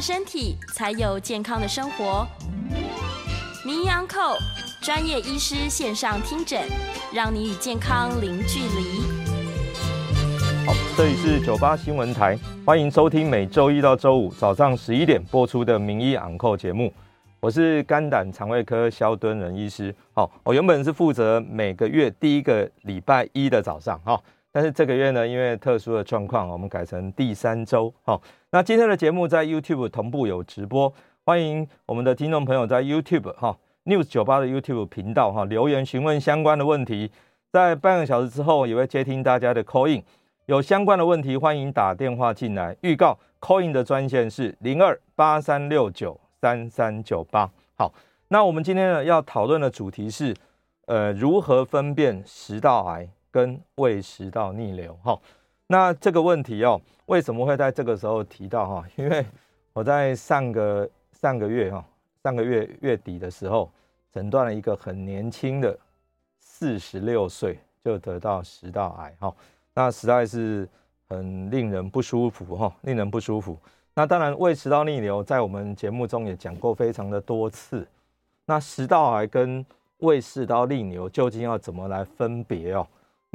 [0.00, 2.26] 身体，才有健康的生活。
[3.64, 4.36] 名医昂寇
[4.80, 6.62] 专业医师线上听诊，
[7.12, 9.02] 让你与健康零距离。
[10.66, 16.92] 好，这里是九八新闻台，欢迎收听每周一到周五早上十一点播出的名医昂寇节目。
[17.40, 19.94] 我是肝胆肠胃科萧敦仁医师。
[20.12, 24.00] 好，我原本是负责每个月第一个礼拜一的早上。
[24.04, 24.20] 哈。
[24.56, 27.92] 但是这个月呢，因为特殊的状况，我们改成第三周。
[28.02, 30.90] 好，那今天的节目在 YouTube 同步有直播，
[31.26, 37.10] 欢迎我们的听众朋友在 YouTube 哈 News 九八的 YouTube 频道哈留言询问相关的问题，
[37.52, 40.02] 在半个小时之后也会接听大家的 call in，
[40.46, 42.74] 有相关的问题欢迎打电话进来。
[42.80, 47.50] 预告 call in 的专线是零二八三六九三三九八。
[47.74, 47.92] 好，
[48.28, 50.34] 那我们今天呢要讨论的主题是，
[50.86, 53.06] 呃，如何分辨食道癌？
[53.36, 55.20] 跟胃食道逆流哈，
[55.66, 58.84] 那这个问题哦，为什么会在这个时候提到哈？
[58.96, 59.26] 因为
[59.74, 61.84] 我在上个上个月哈，
[62.22, 63.70] 上个月月底的时候，
[64.10, 65.78] 诊断了一个很年轻的
[66.38, 69.34] 四十六岁就得到食道癌哈，
[69.74, 70.66] 那实在是
[71.10, 73.58] 很令人不舒服哈，令人不舒服。
[73.92, 77.86] 那当然，胃食道逆流在我们节目中也讲过非常的多次。
[78.46, 79.62] 那食道癌跟
[79.98, 82.86] 胃食道逆流究竟要怎么来分别哦？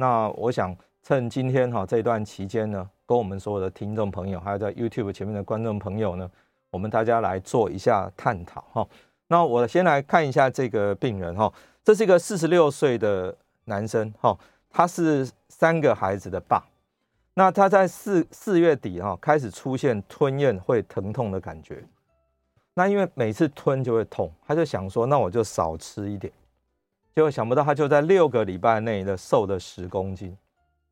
[0.02, 6.28] 那我想趁今天哈这段期间呢，跟我们所有的听众朋友，还有在 YouTube 前面的观众朋友呢，
[6.70, 8.88] 我们大家来做一下探讨哈。
[9.28, 11.52] 那我先来看一下这个病人哈，
[11.84, 13.32] 这是一个四十六岁的
[13.66, 14.36] 男生哈，
[14.68, 16.60] 他是三个孩子的爸。
[17.34, 21.80] 那他在四四月底哈开始出现吞咽会疼痛的感觉，
[22.74, 26.32] 那因为每次吞就会痛，他就想说，那我就少吃一点。
[27.14, 30.36] 结果想不到，他就在六个礼拜内的瘦了十公斤，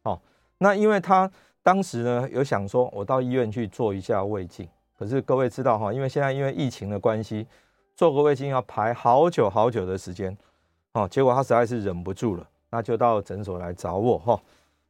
[0.02, 0.20] 哦，
[0.58, 1.30] 那因为他
[1.62, 7.46] 当时呢有想说，我到医院去做一下胃镜，可是各位知道哈，因为现在因为疫情的关系，
[7.96, 10.36] 做个胃镜要排好久好久的时间，
[10.92, 14.40] 哦，结果他实在是忍不住了，那就到诊所来找我哈，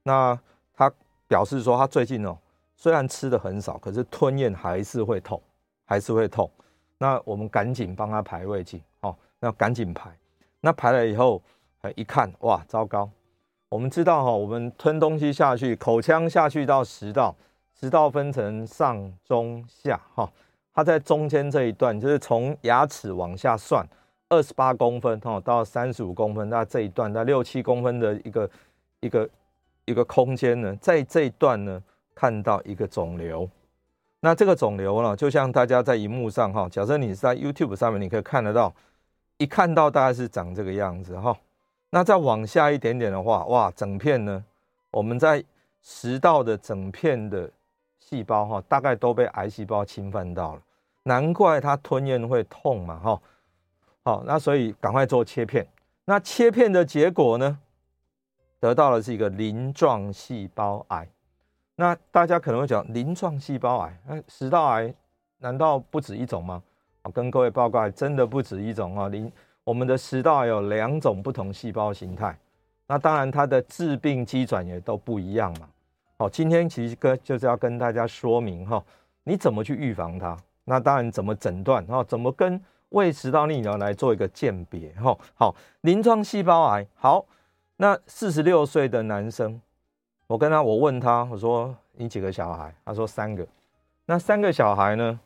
[0.03, 0.39] 那
[0.75, 0.93] 他
[1.29, 2.37] 表示说他最近哦，
[2.75, 5.41] 虽然吃的很少，可是吞咽还是会痛，
[5.85, 6.51] 还是会痛，
[6.99, 10.11] 那我们赶紧帮他排胃镜，哦，那赶紧排。
[10.63, 11.43] 那排了以后，
[11.97, 13.09] 一看，哇，糟糕！
[13.71, 17.35] 我们知道哈，我们吞东西下去，口腔下去到食道，
[17.73, 20.31] 食道分成上中下哈，
[20.75, 23.87] 它在中间这一段，就是从牙齿往下算，
[24.29, 28.51] 二十八公分哈到三十五公分，那这一段在六七公分的一个
[29.01, 29.31] 一个
[29.87, 31.83] 一个空间呢，在这一段呢
[32.15, 33.49] 看到一个肿瘤，
[34.21, 38.75] 那这个肿瘤呢，就像大家在荧幕上哈，假设你是在 YouTube 上面，你可以看得到。
[39.41, 41.35] 一看到大概是长这个样子哈，
[41.89, 44.45] 那再往下一点点的话，哇，整片呢，
[44.91, 45.43] 我们在
[45.81, 47.51] 食道的整片的
[47.99, 50.63] 细胞哈，大概都被癌细胞侵犯到了，
[51.05, 53.23] 难怪它吞咽会痛嘛哈。
[54.03, 55.67] 好，那所以赶快做切片。
[56.05, 57.59] 那切片的结果呢，
[58.59, 61.09] 得到的是一个鳞状细胞癌。
[61.77, 64.95] 那大家可能会讲鳞状细胞癌，那食道癌
[65.39, 66.63] 难道不止一种吗？
[67.09, 69.09] 跟各位报告，真的不止一种啊！
[69.09, 69.31] 您
[69.65, 72.37] 我们的食道有两种不同细胞形态，
[72.87, 75.69] 那当然它的致病机转也都不一样嘛。
[76.19, 78.83] 好，今天其实跟就是要跟大家说明哈，
[79.25, 80.37] 你怎么去预防它？
[80.65, 81.85] 那当然怎么诊断？
[81.87, 84.93] 哈，怎么跟胃食道逆流来做一个鉴别？
[84.95, 86.87] 哈，好，鳞状细胞癌。
[86.97, 87.25] 好，
[87.77, 89.61] 那四十六岁的男生，
[90.27, 92.75] 我跟他，我问他，我说你几个小孩？
[92.85, 93.47] 他说三个。
[94.05, 95.19] 那三个小孩呢？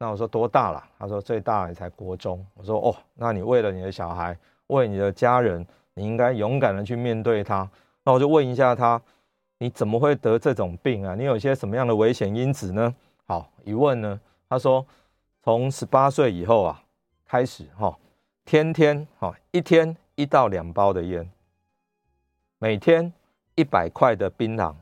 [0.00, 0.84] 那我说多大了？
[0.96, 2.44] 他说最大也才国中。
[2.54, 7.68] 我说哦，那你为了你的小孩，为你的家人，你应该勇敢的去面对他。
[8.04, 9.02] 那我就问一下他，
[9.58, 11.16] 你怎么会得这种病啊？
[11.16, 12.94] 你有些什么样的危险因子呢？
[13.26, 14.86] 好，一问呢，他说
[15.42, 16.80] 从十八岁以后啊，
[17.26, 17.98] 开始哈，
[18.44, 21.28] 天天哈，一天一到两包的烟，
[22.58, 23.12] 每天
[23.56, 24.72] 一百块的槟榔，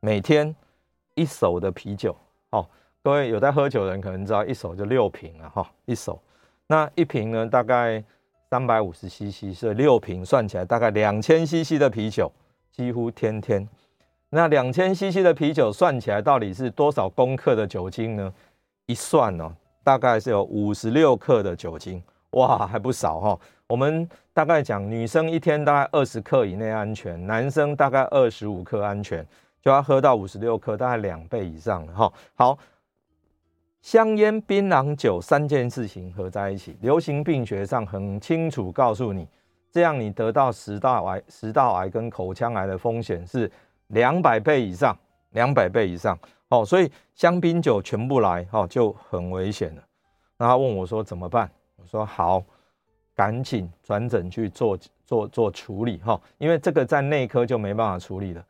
[0.00, 0.52] 每天
[1.14, 2.16] 一手的啤酒，
[2.50, 2.66] 哦。
[3.06, 6.20] 各位有在喝酒的人可能知道，一手就六瓶了哈，一手，
[6.66, 8.02] 那一瓶呢大概
[8.50, 12.32] 三百五十 CC，所以六瓶算起来大概两千 CC 的啤酒，
[12.72, 13.64] 几乎天天。
[14.28, 18.34] 那两千 CC 的啤酒算起来到底是多少公克的酒精呢？
[18.86, 19.52] 一算哦，
[19.84, 23.38] 大概是有五十六克的酒精，哇，还不少哈。
[23.68, 29.24] 我们大概讲，女生一天大概二十克以内安全，男生大概二十五克安全，
[29.62, 32.12] 就要喝到五十六克，大概两倍以上了哈。
[32.34, 32.58] 好。
[33.86, 39.28] 香烟、槟榔、酒三件事情合在一起，流行病学上很清楚告诉你，
[39.70, 43.48] 这样你得到食道癌、食道癌跟口腔癌的风险是
[43.86, 44.98] 两百倍以上，
[45.30, 46.18] 两百倍以上。
[46.48, 49.82] 哦，所以香槟酒全部来，哦，就很危险了。
[50.36, 51.48] 那他问我说怎么办？
[51.76, 52.42] 我说好，
[53.14, 58.44] 赶紧转诊去做做做处理，哈，因为这个在内科就没办法处理了。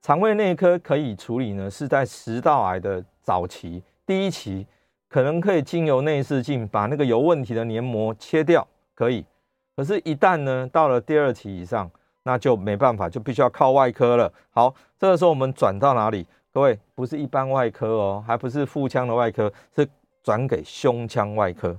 [0.00, 3.80] 肠胃内科可以处理呢，是在食道癌的早期。
[4.12, 4.66] 第一期
[5.08, 9.24] 可能可以经由内视镜把那个有问题的黏膜切掉，可以。
[9.74, 11.90] 可是，一旦呢到了第二期以上，
[12.24, 14.30] 那就没办法，就必须要靠外科了。
[14.50, 16.26] 好，这个时候我们转到哪里？
[16.52, 19.88] 各位，不是一般外科哦，还不是腹腔的外科，是
[20.22, 21.74] 转给胸腔外科。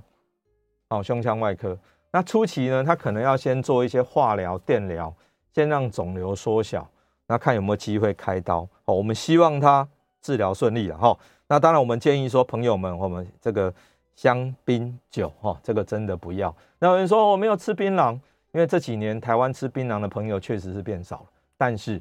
[0.88, 1.78] 哦，胸腔外科。
[2.10, 5.14] 那初期呢，他可能要先做一些化疗、电疗，
[5.52, 6.84] 先让肿瘤缩小，
[7.28, 8.68] 那看有没有机会开刀。
[8.86, 9.88] 哦，我们希望他
[10.20, 11.16] 治疗顺利了哈。
[11.46, 13.72] 那当然，我们建议说，朋友们，我们这个
[14.14, 16.54] 香槟酒哈，这个真的不要。
[16.78, 18.14] 那有人说我没有吃槟榔，
[18.52, 21.26] 因为这几年台湾吃槟榔的朋友确实是变少了。
[21.58, 22.00] 但是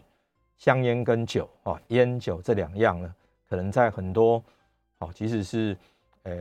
[0.57, 3.13] 香烟跟酒啊，烟酒这两样呢，
[3.49, 4.41] 可能在很多
[4.99, 5.77] 哦，即使是
[6.23, 6.33] 呃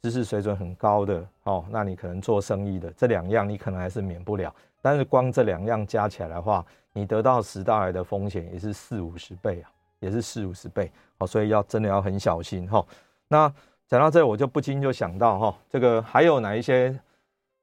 [0.00, 4.54] 知识水准很高的哦，那你可能做生意的这两样，你可能还是免不了。
[4.80, 9.70] 但是光这两样加起来的话，你得到食道癌的风险也是四五十倍啊。
[10.04, 12.84] 也是四五十倍哦，所以要真的要很小心哈。
[13.26, 13.50] 那
[13.88, 16.94] 讲到这，我就不禁就想到哈，这个还有哪一些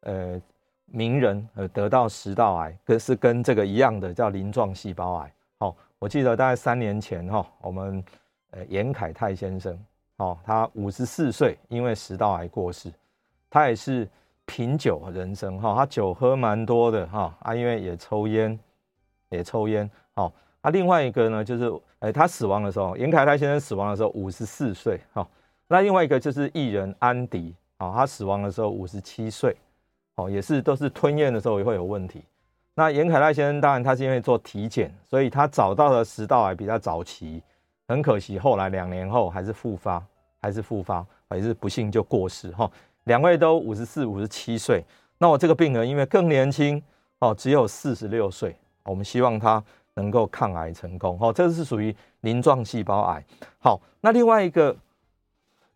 [0.01, 0.41] 呃
[0.85, 5.33] 名人呃得到食道癌，跟是跟这个一样的叫鳞状细胞癌。
[5.59, 8.03] 好，我记得大概三年前哈，我们
[8.49, 9.77] 呃严凯泰先生
[10.17, 12.91] 哦，他五十四岁，因为食道癌过世。
[13.49, 14.07] 他也是
[14.45, 18.57] 品酒人生哈，他酒喝蛮多的哈啊，因为也抽烟，
[19.29, 20.33] 也抽烟好。
[20.61, 25.27] 啊，另外一个呢，就是，哎，他死亡的时候，严凯泰先生死亡的时候五十四岁，哈。
[25.67, 29.55] 那另外一个就是艺人安迪，啊，他死亡的时候五十七岁，
[30.17, 32.23] 哦，也是都是吞咽的时候也会有问题。
[32.75, 37.41] 那严凯泰先生当然他是因为做体检，所以他找到了食道癌比较早期，
[37.87, 40.03] 很可惜后来两年后还是复发，
[40.41, 42.69] 还是复发，还是不幸就过世，哈。
[43.05, 44.83] 两位都五十四、五十七岁，
[45.17, 46.79] 那我这个病人因为更年轻，
[47.17, 49.63] 哦，只有四十六岁，我们希望他。
[49.95, 53.23] 能够抗癌成功，哦，这个是属于鳞状细胞癌。
[53.59, 54.75] 好，那另外一个，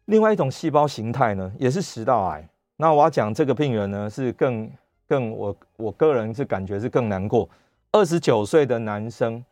[0.06, 2.48] 另外一种细胞形态呢，也是食道癌。
[2.78, 4.70] 那我要讲这个病人呢，是更
[5.08, 7.48] 更我我个人是感觉是更难过。
[7.92, 9.44] 二十九岁的男生，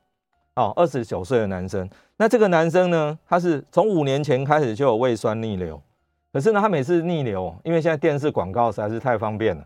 [0.56, 1.90] 哦，二十九岁的男生。
[2.18, 5.82] 那这个男生呢，他是从五年前开始就有胃酸逆流，
[6.32, 9.66] 可是呢，他每次逆流，因为现在电视广告实在是太方便了。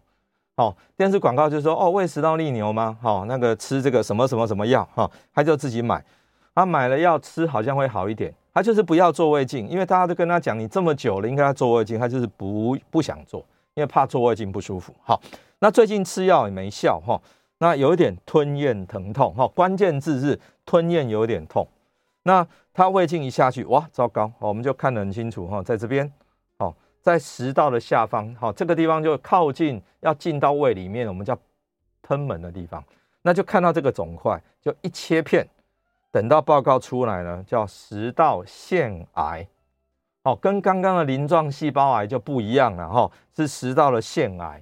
[0.57, 2.98] 哦，电视广告就是说，哦，胃食道逆流吗？
[3.00, 6.04] 好、哦，那个吃这个什么什么什么药，哈、哦，他就自己买，
[6.56, 8.33] 他买了药吃，好像会好一点。
[8.56, 13.39] 他就是不要做胃镜，因为大家都跟他讲，你这么久了，应该要做胃镜，他就是不不想做，
[13.75, 14.92] 因为怕做胃镜不舒服。
[15.04, 15.21] 好、哦，
[15.59, 17.21] 那最近吃药也没效，哈、哦，
[17.59, 21.68] 那有一点吞咽疼痛，哈、哦，关键字是吞咽有点痛。
[22.23, 26.11] 那他胃镜一下去，哇，糟糕，哦、我们就看得很清楚，哈、哦，在这边。
[27.07, 31.33] 在食道的下方，好，这个地方就靠近要进到胃里面，我们叫
[32.06, 32.83] 賁门的地方，
[33.21, 35.47] 那就看到这个肿块，就一切片，
[36.11, 39.47] 等到报告出来呢，叫食道腺癌，
[40.23, 44.61] 哦，跟刚刚的鳞状细胞癌就不一样了哈，是食道的腺癌，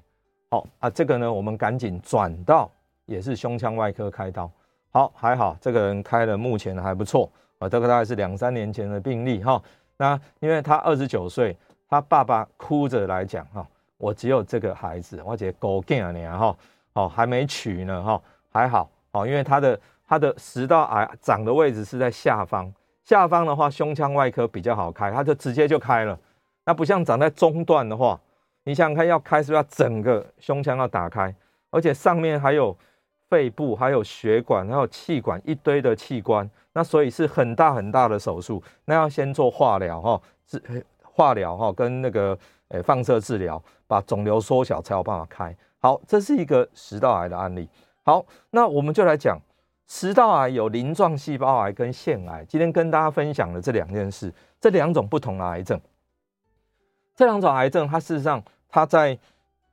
[0.52, 2.70] 好啊，这个呢，我们赶紧转到
[3.08, 4.48] 也是胸腔外科开刀，
[4.92, 9.60] 好，还好这个人开的目前还不错啊，这个大概是两三年前的病例哈，
[9.98, 11.58] 那因为他二十九岁。
[11.90, 13.66] 他爸爸哭着来讲哈，
[13.98, 16.58] 我只有这个孩子，我只狗干呢哈，
[16.94, 22.74] 哦还没娶呢哈，还好哦，因为他的他的食道癌长的位置是在下方，
[23.04, 26.18] 下方的话胸腔外科比较好开，他就直接就开了。
[26.66, 28.20] 那不像长在中段的话，
[28.64, 31.34] 你想想看，要开是不是要整个胸腔要打开，
[31.70, 32.76] 而且上面还有
[33.30, 40.84] 肺部，还有血管，还有气管，一堆的器官，那所以是很大很大的手术，那要先做化疗哈，是。
[41.16, 45.56] 化疗哈跟那个诶放射治疗，把肿瘤缩小才有办法开。
[45.80, 47.70] 好，这是一个食道癌的案例。
[48.04, 49.40] 好，那我们就来讲
[49.88, 52.44] 食道癌有鳞状细胞癌跟腺癌。
[52.44, 55.80] 今天跟大家分享的这两件事，这两种不同的癌症，
[57.16, 59.18] 这两种癌症它事实上它在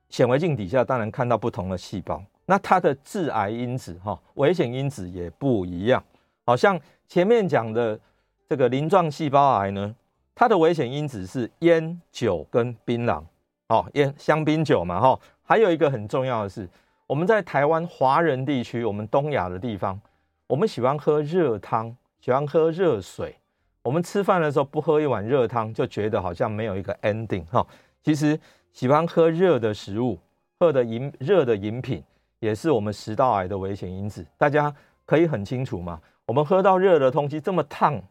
[0.07, 6.01] 显微镜底下当然看到不同的细胞，那它的致癌因子哈、危险因子也不一样。
[6.45, 7.99] 好像前面讲的
[8.47, 9.93] 这个鳞状细胞癌呢，
[10.35, 13.23] 它的危险因子是烟酒跟槟榔，
[13.67, 15.19] 哦，烟香槟酒嘛哈。
[15.43, 16.67] 还有一个很重要的是，
[17.05, 19.99] 我们在台湾华人地区，我们东亚的地方，
[20.47, 23.35] 我们喜欢喝热汤，喜欢喝热水。
[23.83, 27.65] 我们吃饭的时候不喝一碗热汤，就觉得好像没有一个 ending 哈。
[28.01, 28.39] 其实
[28.71, 30.17] 喜欢喝热的食物，
[30.57, 32.01] 喝的饮热的饮品，
[32.39, 34.25] 也是我们食道癌的危险因子。
[34.37, 34.73] 大家
[35.05, 35.99] 可以很清楚吗？
[36.25, 38.01] 我们喝到热的东西，这么烫，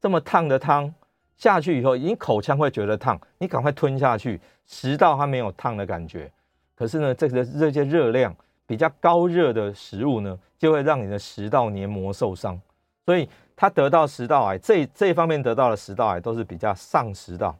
[0.00, 0.92] 这么烫的汤
[1.40, 6.30] 下去以后，你口腔会觉得烫，你赶快吞下去，食道它没有烫的感觉。
[6.74, 12.60] 可是呢，这个这些热量比较高热的食物呢，就会让你的食道黏膜受伤，
[13.06, 17.56] 所以它得到食道癌这这方面得到的食道癌都是比较上食道，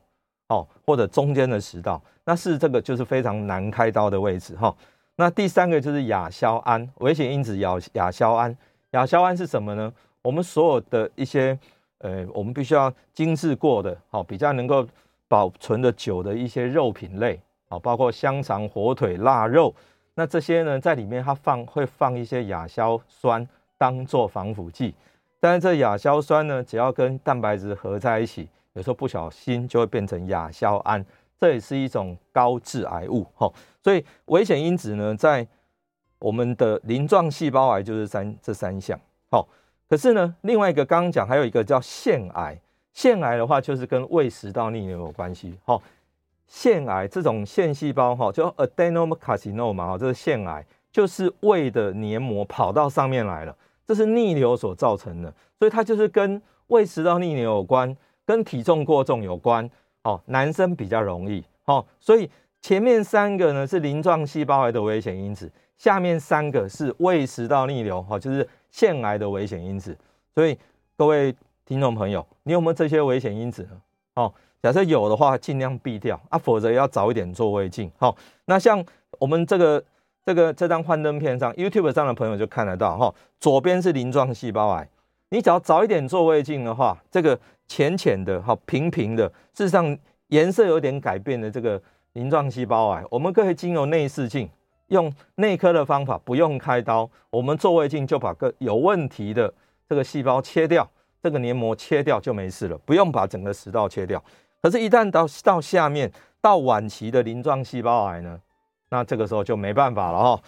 [0.48, 4.76] 哦，或者中间的食道，那是这个就是非常难开刀的位置哈。
[5.16, 8.54] 那第三个就是亚硝胺危险因子亚亚硝胺，
[8.90, 9.90] 亚硝胺是什么呢？
[10.20, 11.58] 我们所有的一些
[12.00, 14.86] 呃，我们必须要精制过的，好比较能够
[15.28, 17.40] 保存的久的一些肉品类。
[17.68, 19.72] 好，包括香肠、火腿、腊肉，
[20.14, 23.46] 那这些呢，在里面它放会放一些亚硝酸
[23.78, 24.92] 当做防腐剂，
[25.38, 31.04] 但是这亚硝酸呢，只要跟蛋白质合在一起，有时候不小心就会变成亚硝胺，
[31.38, 33.24] 这也是一种高致癌物。
[33.36, 33.48] 哈，
[33.82, 35.46] 所以危险因子呢，在
[36.18, 38.98] 我们的鳞状细胞癌就是三这三项。
[39.30, 39.46] 好，
[39.90, 42.58] 可是呢，另外一个刚刚讲还有一个叫腺癌，
[42.94, 45.54] 腺癌的话就是跟胃食道逆流有关系。
[45.66, 45.82] 好。
[46.52, 53.56] 腺癌这种腺细胞哈，就 adenocarcinoma 嘛，哈，这是腺癌，就是胃的黏膜跑到上面来了，
[53.86, 59.70] 这是逆流所造成的，所以它就是跟胃食道逆流有关，跟体重过重有关，
[60.02, 62.28] 哦，男生比较容易，哦，所以
[62.62, 69.96] 前面三个呢是鳞状细胞癌的危险因子，下面三个是胃食道逆流，哈，就是腺癌的危险因子，
[70.34, 70.56] 所以
[70.96, 73.80] 各位听众朋友，你有没有这些危险因子呢？
[74.14, 74.32] 哦。
[74.62, 77.90] 假设有的话，尽量避掉啊，否则要早一点做胃镜。
[77.96, 78.14] 好，
[78.44, 78.84] 那像
[79.18, 79.82] 我们这个
[80.22, 84.86] 这个这张幻灯片上，YouTube 上的朋友就看得到哈，左边是鳞状细胞癌，
[85.30, 91.80] 你只要早一点做胃镜的话，这个浅浅的、哈平平的，事实上颜色有点改变的这个
[92.14, 94.48] 鳞状细胞癌，我们可以经由内视镜，
[94.88, 99.52] 用内科的方法，不用开刀，我们做胃镜就把个有问题的
[99.88, 100.88] 这个细胞切掉，
[101.22, 104.22] 这个黏膜切掉就没事了，不用把整个食道切掉。
[104.60, 108.38] 可是，一旦到到下面到晚期的鳞状细胞癌呢，
[108.90, 110.42] 那这个时候就没办法了哈。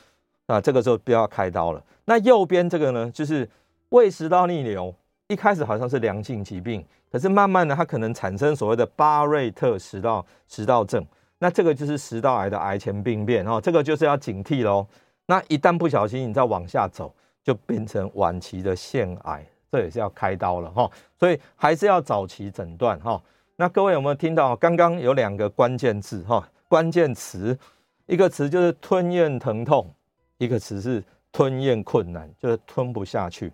[0.46, 1.82] 那这个时候不要开刀了。
[2.04, 3.48] 那右边这个呢，就是
[3.90, 4.92] 胃食道逆流，
[5.28, 11.02] 一开始好像是良性疾病，可是慢慢的它可能产生所谓的巴瑞特食道食道症，
[11.42, 13.60] 那这个就是食道癌的癌前病变哈。
[13.60, 14.86] 这个就是要警惕喽。
[15.26, 20.88] 那一旦不小心你再往下走，就变成晚期的腺癌，这也是要开刀了哈。
[21.18, 23.20] 所以还是要早期诊断哈。
[23.56, 24.54] 那各位有没有听到？
[24.54, 27.58] 刚刚有两个关键字哈，关键词，
[28.06, 29.92] 一个词就是吞咽疼痛，
[30.38, 33.52] 一个词是吞咽困难，就是吞不下去。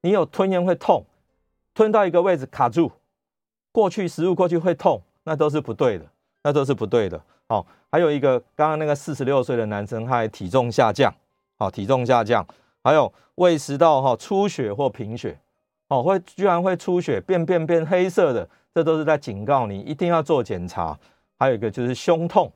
[0.00, 1.04] 你有吞咽会痛，
[1.72, 2.90] 吞到一个位置卡住，
[3.70, 6.04] 过去食物过去会痛，那都是不对的，
[6.42, 7.20] 那都是不对的。
[7.48, 11.12] 好，还有一个刚刚那个四十六岁的男生，他还体重下降，
[11.58, 12.46] 好，体重下降，
[12.82, 15.38] 还有胃食道哈出血或贫血，
[15.88, 18.48] 哦，会居然会出血，便便变黑色的。
[18.74, 20.98] 这都是在警告你一定要做检查，
[21.38, 22.50] 还有一个就是胸痛，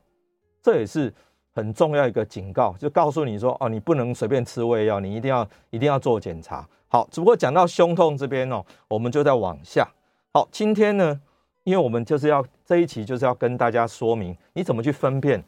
[0.63, 1.13] 这也是
[1.53, 6.67] 很重要一个警告，就告诉你说哦，你不能随便吃胃药，你一定要一定要做检查。
[6.87, 9.87] 好，只不过讲到胸痛这边哦，我们就再往下。
[10.33, 11.21] 好，今天呢，
[11.67, 15.43] 因为我们就是要这一期就是要跟大家说明你怎么去分辨，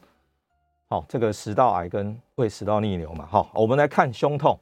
[0.86, 3.26] 好，这个食道癌跟胃食道逆流嘛。
[3.26, 4.60] 好，我们来看胸痛，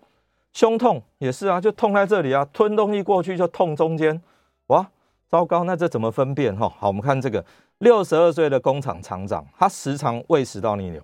[0.52, 4.22] 胸痛也是啊，就痛在这里啊，吞东西过去就痛中间，
[4.68, 4.88] 哇。
[5.26, 6.72] 糟糕，那这怎么分辨哈？
[6.78, 7.44] 好，我们看这个
[7.80, 11.02] 六十二岁的工厂厂长，他时常胃食道逆流，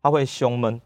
[0.00, 0.80] 他会胸闷。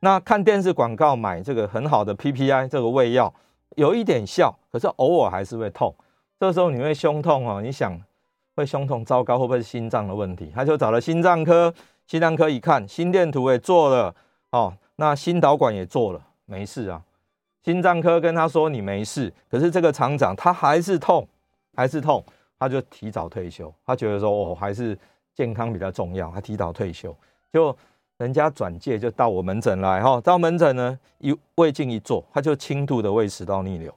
[0.00, 3.32] 那看电视广告买这个很好的 PPI 这个胃药，
[3.76, 5.92] 有一点效，可是偶尔还是会痛。
[6.38, 8.00] 这时候你会胸痛哦，你想
[8.58, 10.52] 会胸痛，糟糕，会不会是心脏的问题？
[10.54, 11.72] 他就找了心脏科，
[12.06, 14.14] 心脏科一看，心电图也做了
[14.50, 17.02] 哦，那心导管也做了，没事啊。
[17.64, 21.26] 心脏科跟他说你没事，可是这个厂长他还是痛。
[21.76, 22.24] 还是痛，
[22.58, 23.72] 他就提早退休。
[23.86, 24.98] 他觉得说，哦，还是
[25.32, 27.14] 健康比较重要，他提早退休。
[27.52, 27.76] 就
[28.16, 33.94] 人家转介就到我门诊来哈，到门诊呢，一胃镜一做，他就轻度的胃食道逆流。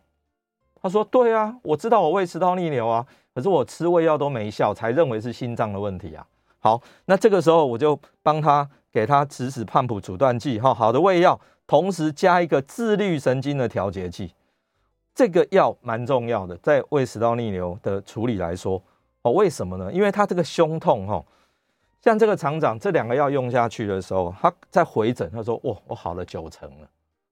[0.79, 3.03] 他说：对啊，我知道我胃食道逆流啊，
[3.33, 6.25] 可是我吃胃药都没效，才认为是心脏的问题啊。
[6.59, 14.33] 好，那这个时候我就帮他给他指使胖普阻断剂，哈，好的胃药，同时加一个自律神经的调节剂。
[15.15, 18.81] 这个药蛮重要的，在胃食道逆流的处理来说，
[19.21, 19.91] 哦，为什么呢？
[19.91, 21.23] 因为他这个胸痛，哈，
[22.01, 26.87] 像这个厂长这两个药用下去的时候，他在回诊，他说，哇，我好了九成了，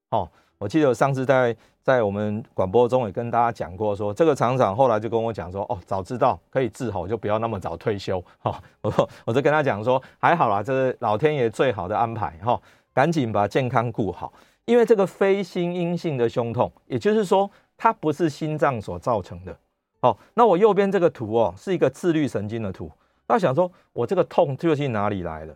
[0.10, 0.30] 哦。
[0.58, 1.56] 我记得我上次在
[1.90, 8.24] 在我们广播中也跟大家讲过说，这个厂长后来就跟我讲说，哦，早知道可以治好，就不要那么早退休。
[8.38, 12.38] 哈，我我就跟他讲说，还好啦，这是老天爷最好的安排。
[12.44, 12.62] 哈，
[12.94, 14.32] 赶紧把健康顾好，
[14.66, 19.58] 因为这个非心因性的胸痛，也就是说它不是心脏所造成的。
[20.00, 22.92] 好，那我右边这个图哦，是一个自律神经的图。
[23.28, 25.56] 那想说我这个痛究竟哪里来的？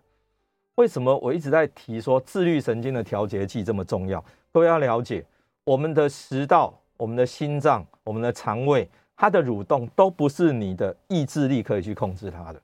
[0.73, 4.23] 为什么我一直在提说自律神经的调节剂这么重要？
[4.51, 5.23] 都要了解，
[5.65, 12.61] 我们的食道、我们的心脏、我们的肠胃，它的蠕动都不是你的意志力可以去控制它的，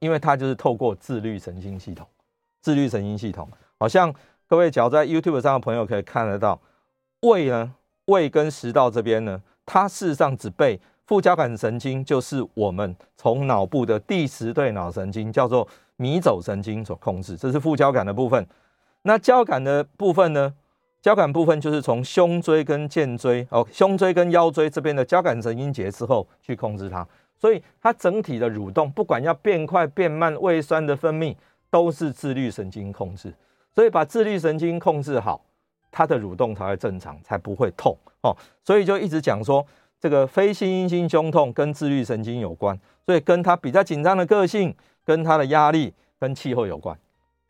[0.00, 2.06] 因为它就是透过自律神经系统。
[2.60, 4.14] 自律神经系统，好像
[4.46, 6.60] 各位只要在 YouTube 上的朋友可以看得到，
[7.22, 15.66] 胃呢，胃跟食道这边呢，它事实上只被副交感神经，就是我们从脑部的第十对脑神经，叫做
[15.96, 18.46] 迷走神经所控制，这是副交感的部分。
[19.02, 20.54] 那交感的部分呢？
[21.02, 27.04] 交感部分就是从胸椎跟肩椎哦，胸椎跟腰椎这边的交感神经节之后去控制它，
[27.36, 31.34] 所以它整体的蠕动，不管要变快变慢，胃酸的分泌
[31.70, 33.34] 都是自律神经控制。
[33.74, 35.44] 所以把自律神经控制好，
[35.90, 38.36] 它的蠕动才会正常，才不会痛哦。
[38.62, 39.66] 所以就一直讲说，
[39.98, 44.72] 这个非心因性胸痛跟自律神经有关，所以跟他比较紧张的个性，
[45.04, 46.96] 跟他的压力，跟气候有关。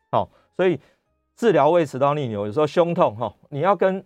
[0.09, 0.79] 哦，所以。
[1.35, 4.03] 治疗胃食道逆流，有时候胸痛哈，你要跟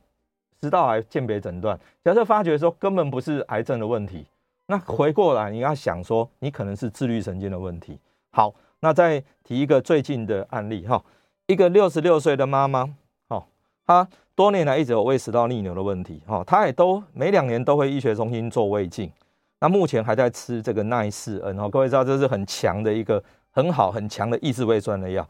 [0.62, 1.80] 食道癌鉴别诊断。
[2.04, 4.26] 假设发觉说根本不是癌症的问题，
[4.68, 8.00] 那回过来你要想说，你可能是自律神经的问题。
[8.32, 11.04] 好，那再提一个最近的案例哈，
[11.48, 12.90] 一个六十六岁的妈妈，
[13.28, 13.44] 哦，
[13.86, 19.12] 她多年来一直有胃食道逆流的问题，哈，她也都每两年都会医学中心做胃镜，
[19.60, 25.28] 那目前还在吃这个奈斯恩哈，各位知道这是很强的一个很好很强的抑制胃酸的药。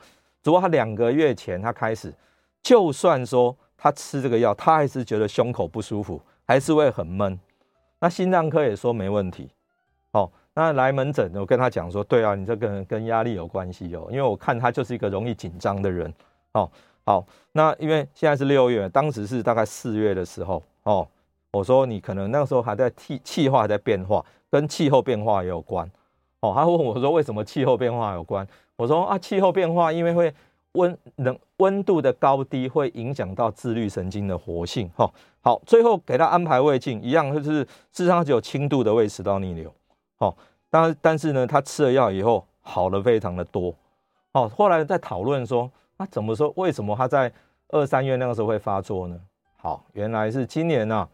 [0.47, 2.13] 如果他两个月前他开始，
[2.63, 7.37] 就算说他吃这个药，他还是觉得胸口不舒服，还是会很闷。
[7.99, 9.49] 那心脏科也说没问题。
[10.11, 16.13] 哦，那来门诊，我跟他讲说，对啊，你这个跟压力有关系哦，因为我看他就是一个容易紧张的人。
[16.53, 16.71] 哦，
[17.03, 20.63] 好，那因为现在是六月，当时是大概四月的时候。
[20.83, 21.05] 哦，
[21.51, 25.91] 我说你可能那个时候还在气气化还在变化，跟气候变化也有关。
[26.53, 28.47] 他问我说为什么气候变化有关？
[28.75, 30.33] 我说啊，气候变化因为会
[30.73, 34.89] 温冷温度的高低会影响到自律神经的活性。
[34.95, 39.73] 哈，好，最后给他安排胃镜，一样就是事实上只有轻度的胃食道逆流。
[40.17, 40.35] 好，
[40.69, 43.73] 但但是呢，他吃了药以后好了非常的多。
[44.33, 46.53] 好，后来在讨论说，那怎么说？
[46.55, 47.31] 为什么他在
[47.69, 49.19] 二三月那个时候会发作呢？
[49.55, 51.07] 好，原来是今年啊，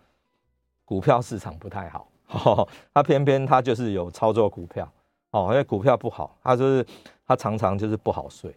[0.84, 2.08] 股票市场不太好。
[2.93, 4.91] 他偏偏他就是有操作股票。
[5.34, 6.86] 哦，因为股票不好，他就是
[7.26, 8.56] 他常常就是不好睡，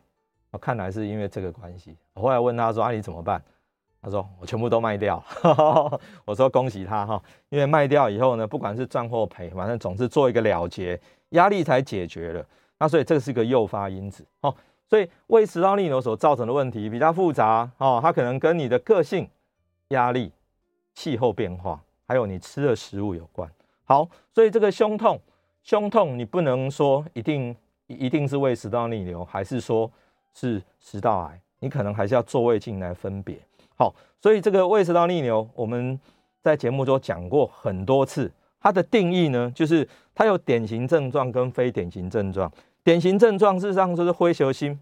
[0.51, 1.97] 我看来是因为这个关系。
[2.13, 3.43] 我后来问他说：“啊，你怎么办？”
[4.03, 5.25] 他说：“我全部都卖掉。
[6.27, 12.47] ”我说：“恭喜他哈，因为卖掉以后呢，不管是赚或赔，反正总是做一个了结，压力才解决了。
[12.79, 14.55] 那所以这是一个诱发因子哦。
[14.87, 19.27] 所以胃食道逆流所造成的问题比较复杂哦，它可能跟你的个性、
[19.89, 20.31] 压力、
[20.95, 23.51] 气候变化，还有你吃的食物有关。
[23.85, 25.19] 好，所以这个胸痛。
[25.67, 27.55] 胸痛，你不能说一定
[27.89, 29.91] 一定是胃食道逆流，还是说
[30.33, 31.41] 是食道癌？
[31.59, 33.37] 你可能还是要做胃镜来分别。
[33.77, 35.99] 好，所以这个胃食道逆流，我们
[36.41, 38.31] 在节目中讲过很多次。
[38.61, 42.49] 它的定义呢，就是它有典型症状跟非典型症状。
[42.85, 44.79] 典型症状事实上就是灰球心，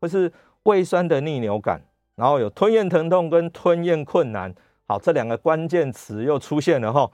[0.00, 1.78] 或是胃酸的逆流感，
[2.16, 4.54] 然后有吞咽疼痛跟吞咽困难。
[4.86, 7.10] 好，这两个关键词又出现了哈。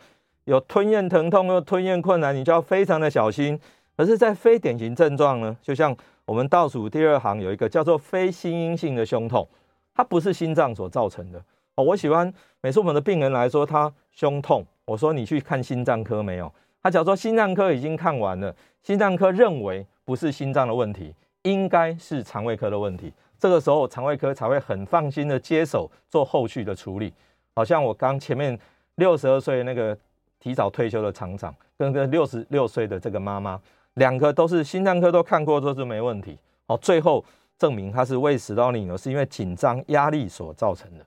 [0.49, 3.61] 有吞咽疼痛，又吞咽困难，你就要非常的小心。
[3.95, 9.47] 可是，在非典型症状呢，就像我们倒数第二行有一个叫做非心因性的胸痛，
[9.95, 11.39] 它不是心脏所造成的。
[11.75, 12.33] 哦，我喜欢
[12.63, 16.51] 每次我们的病人来说他胸痛，我说你去看心脏科没有？
[16.83, 23.13] 他假如说心脏科已经看完了，心脏科认为不是心脏的问题，应该是肠胃科的问题。
[23.39, 27.13] 这个时候肠胃科才会很放心的接手做后续的处理。
[27.55, 28.59] 好像我刚前面
[28.95, 29.95] 六十二岁那个。
[30.41, 33.61] 提早退休的厂长跟个六十六岁的这个妈妈，
[33.95, 36.39] 两个都是心脏科都看过，都是没问题。
[36.67, 37.25] 哦，最后
[37.59, 41.05] 证明他是胃食道逆流，是因为紧张压力所造成的，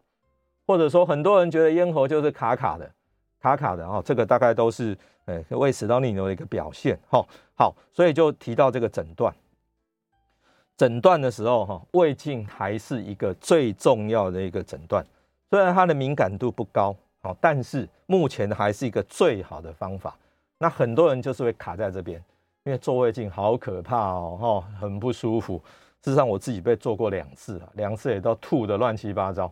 [0.65, 2.91] 或者说很多人觉得咽喉就是卡卡的，
[3.39, 6.99] 卡卡的哦，这个大概都是呃胃食道逆流的一个表现。
[7.09, 9.33] 哈，好，所以就提到这个诊断。
[10.75, 15.05] 诊断的时候哈，胃镜还是一个最重要的一个诊断。
[15.51, 20.17] 虽然它的敏感度不高，哦，但是目前还是一个最好的方法。
[20.57, 22.23] 那很多人就是会卡在这边，
[22.63, 25.61] 因为做胃镜好可怕哦，哈，很不舒服。
[26.03, 29.51] 事实上，我自己被做过两次了，两次也都吐得乱七八糟。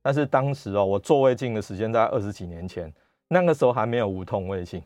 [0.00, 2.92] 但是当时哦，我做胃镜的时间在二十几年前，
[3.28, 4.82] 那个时候还没有无痛胃镜，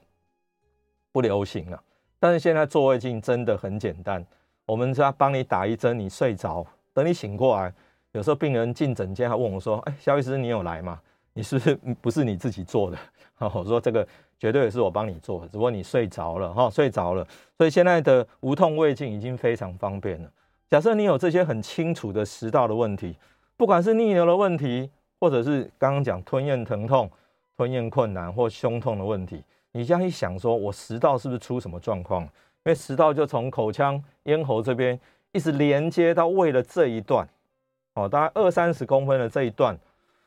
[1.13, 1.81] 不流行了。
[2.19, 4.25] 但是现在做胃镜真的很简单，
[4.67, 7.73] 我们只要帮你打一针，你睡着，等你醒过来，
[8.13, 11.01] 有时候病人进诊间还问我说：“哎，萧医师，你有来吗？
[11.37, 12.97] 你是不是不是你自己做的？”
[13.39, 14.07] 我说：“这个
[14.39, 17.27] 绝对是我帮你做的，只不过你睡着了哈，睡着了。
[17.59, 20.31] 所以现在的无痛胃镜已经非常方便了。”
[20.71, 23.15] 假设你有这些很清楚的食道的问题，
[23.57, 27.11] 不管是逆流的问题，或者是刚刚讲吞咽疼痛、
[27.57, 32.23] 吞咽困难或胸痛的问题，你这样一想，说我食道是不是出什么状况？
[32.23, 32.31] 因
[32.65, 34.99] 为食道就从口腔、咽喉这边
[35.33, 37.29] 一直连接到胃的这一段，
[37.95, 39.73] 哦，大概二三十公分的这一段，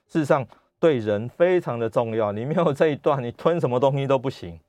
[0.08, 0.48] 事实上
[0.80, 2.32] 对人非常的重要。
[2.32, 4.60] 你没有这一段，你吞什么东西都不行。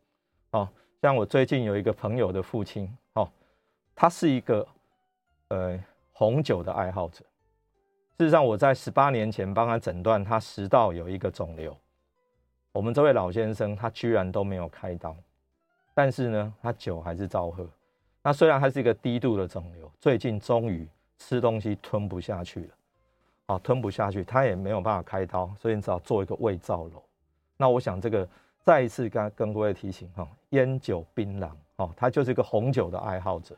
[0.51, 0.69] 哦，
[1.01, 3.31] 像我最近有一个朋友的父亲，哦，
[3.95, 4.67] 他是一个。
[5.53, 5.77] 呃，
[6.13, 7.25] 红酒的爱好者。
[8.17, 11.77] 事实上，我在十八年前帮他诊断，他食道有一个肿瘤。
[12.71, 15.17] 我们这位老先生，他居然都没有开刀，
[15.93, 17.69] 但是呢，他酒还是照喝。
[18.23, 20.87] 那虽然他是一个低度的肿瘤，最近终于
[21.19, 22.75] 吃东西吞不下去了，
[23.51, 26.93] 啊，吞不下去，他也没有办法开刀，所以你只好做一个胃造瘘。
[27.57, 28.29] 那我想这个
[28.63, 33.57] 再一次跟跟各位提醒哈，烟酒槟榔，哦，他就是一个红酒的爱好者。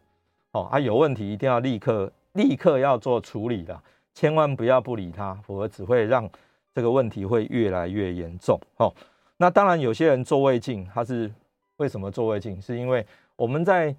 [0.53, 3.79] 哦啊，有问题一定要立刻立刻要做处理的，
[4.15, 6.27] 千万不要不理他，否则只会让
[6.75, 8.59] 这个问题会越来越严重。
[8.79, 8.91] 哦，
[9.37, 11.31] 那当然有些人做胃镜，他是
[11.77, 12.59] 为什么做胃镜？
[12.63, 13.95] 是因为我们在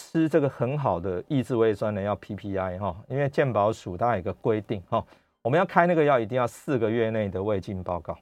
[0.00, 5.04] 吃这个很好的抑制胃酸的药 PPI 哈，因为健保署它有个规定哈，
[5.42, 8.16] 我们要开那个药一定要四个月内的胃镜报告，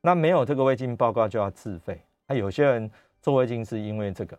[0.00, 2.00] 那没有这个胃镜报告就要自费。
[2.28, 2.88] 那有些人
[3.20, 4.38] 做胃镜是因为这个，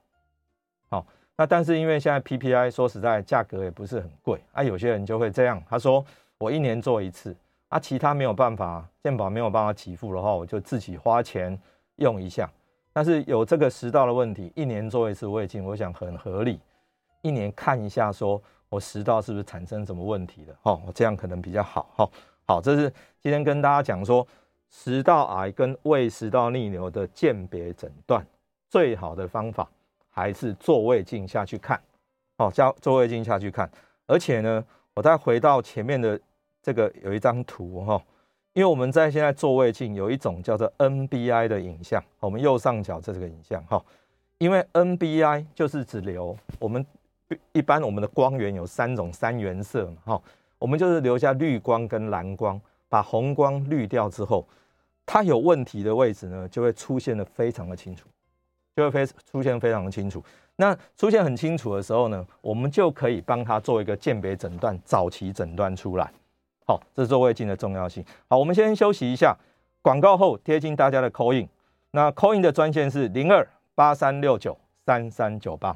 [0.89, 1.05] 好。
[1.35, 6.05] 那但是因为现在 PPI 说实在价格也不是很贵啊，有些人就会这样，他说
[6.37, 7.35] 我一年做一次
[7.67, 11.59] 啊，其他没有办法，健保没有办法给付的话，我就自己花钱
[11.97, 12.49] 用一下。
[12.93, 16.59] 但是有这个食道的问题，一年做一次胃镜，我想很合理，
[17.21, 22.09] 一年看一下，说我食道是不是产生什么问题的，哦，这样可能比较好，哈，
[22.45, 24.27] 好，这是今天跟大家讲说
[24.69, 28.25] 食道癌跟胃食道逆流的鉴别诊断
[28.69, 29.69] 最好的方法。
[30.13, 31.81] 还是做胃镜下去看，
[32.35, 33.71] 哦，叫做胃镜下去看，
[34.05, 34.61] 而且呢，
[34.93, 36.19] 我再回到前面的
[36.61, 38.03] 这个有一张图哈，
[38.53, 43.83] 因为我们在现在做胃镜有一种叫做 NBI 的影像，我们右上角这是个影像哈，
[44.37, 46.85] 因为 NBI 就是只留，我们
[47.53, 50.21] 一般我们的光源有三种三原色嘛哈，
[50.59, 52.59] 我们就是留下绿光跟蓝光，
[52.89, 54.45] 把红光滤掉之后，
[55.05, 58.07] 它有问题的位置呢就会出现的非常的清楚。
[58.73, 60.23] 就会非出现非常的清楚。
[60.55, 66.09] 那出现很清楚的时候呢，我们就可以帮他做一个鉴别诊断，早期诊断出来。
[66.71, 68.01] 好，这是做胃镜的重要性。
[68.29, 69.35] 好，我们先休息一下，
[69.81, 71.45] 广告后贴近大家的 call in。
[71.91, 75.75] 那 call in 的专线是零二八三六九三三九八。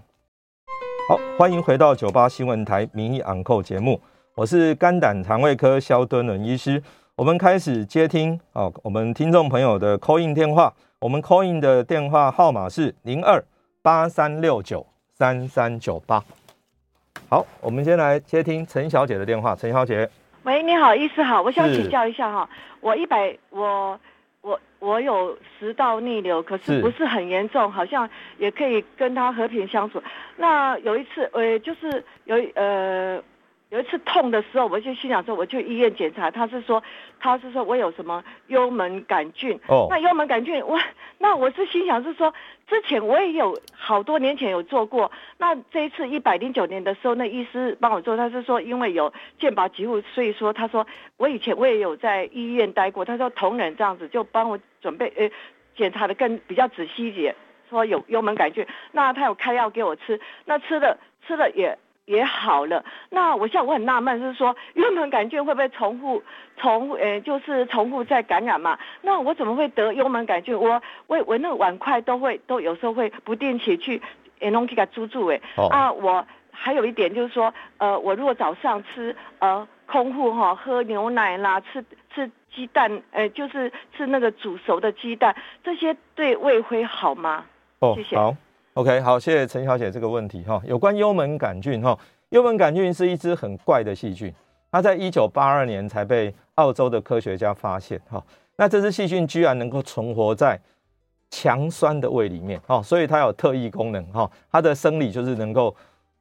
[1.10, 3.99] 好，欢迎回到九八新闻台名医昂扣节目，
[4.36, 6.81] 我是肝胆肠胃科萧敦伦医师。
[7.17, 10.73] 我们开始接听哦，我们听众朋友的 call in 电话。
[10.99, 13.43] 我们 call in 的电话号码是零二
[13.81, 16.23] 八三六九三三九八。
[17.27, 19.53] 好，我们先来接听陈小姐的电话。
[19.53, 20.10] 陈小姐，
[20.45, 22.47] 喂，你好，医师好，我想请教一下哈，
[22.79, 23.99] 我一百，我
[24.41, 30.01] 我我有食道逆流，可是不是很严重，好像也可以跟他和平相处。
[30.38, 33.21] 那有一次，呃，就是有呃。
[33.69, 36.82] 有一次痛的时候，我就心想说，我去医院检查，他是说，
[37.19, 39.60] 他是说我有什么幽门杆菌。
[39.67, 39.88] 哦。
[39.89, 40.80] 那幽门杆菌，我
[41.17, 42.34] 那我是心想是说，
[42.67, 45.12] 之前我也有好多年前有做过。
[45.39, 50.86] 那这一次一百零九年的时候，那医师帮我做，他是说因为有健保给付，所以说他说
[51.17, 55.30] 我以前我也有在医院待过，他说同仁这样子就帮我准备呃
[55.75, 57.36] 检查的更比较仔细一点，
[57.69, 61.78] 说有幽门杆菌，那他有开药给我吃，那吃的吃的也。
[62.06, 66.22] 也好了，那我现在我很纳闷，就是说幽门杆菌会不会重复
[66.58, 66.94] 重复？
[66.94, 68.78] 呃，就是重复再感染嘛？
[69.02, 70.56] 那我怎么会得幽门杆菌？
[70.60, 74.02] 我我我那个碗筷都会都有时候会不定期去
[74.39, 75.41] 诶弄去给它煮煮诶。
[75.58, 75.68] 哦。
[75.70, 87.46] 啊，我还有一点就是说，呃，我如果早上吃呃空腹哈，喝牛奶啦，吃吃鸡蛋，呃，就是吃那个煮熟的鸡蛋，这些对胃会好吗？
[87.80, 88.15] 哦，谢谢。
[88.15, 88.36] 好。
[88.76, 90.62] OK，好，谢谢陈小姐这个问题哈。
[90.66, 91.98] 有关幽门杆菌哈，
[92.32, 94.34] 幽门杆菌是一只很怪的细菌，
[94.70, 97.98] 它在一九八二年才被澳洲的科学家发现。
[98.10, 98.22] 哈，
[98.58, 100.60] 那这只细菌居然能够存活在
[101.30, 105.74] 强酸的胃里面，哈，所以它有特异功能，哈，它的生理就是能够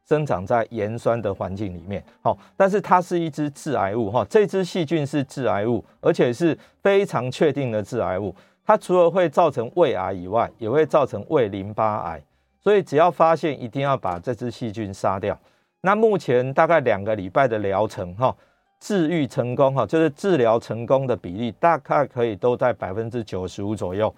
[0.09, 8.33] 生长在盐酸的环境里面，好，但是它是一只致癌物，哈，这只细菌是致癌物，而且是非常确定的致癌物。
[8.64, 12.23] 它除了会造成胃癌以外，也会造成胃淋巴癌，
[12.64, 15.38] 所以只要发现，一定要把这只细菌杀掉。
[15.83, 18.35] 那目前大概两个礼拜的疗程，哈，
[18.81, 24.12] 治愈成功，哈，就是治疗成功的比例大概可以都在百分之九十五左右。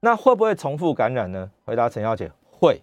[0.00, 1.50] 那会不会重复感染呢？
[1.66, 2.80] 回答陈小姐，会，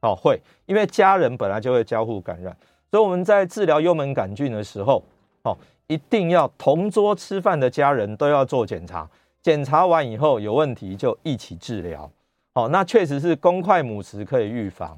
[0.00, 2.56] 哦，会，因为家人本来就会交互感染，
[2.90, 5.04] 所以我们在治疗幽门杆菌的时候，
[5.42, 5.54] 哦，
[5.88, 9.06] 一定要同桌吃饭的家人都要做检查。
[9.42, 12.10] 检查完以后有问题就一起治疗，
[12.54, 14.96] 好，那确实是公筷母匙可以预防。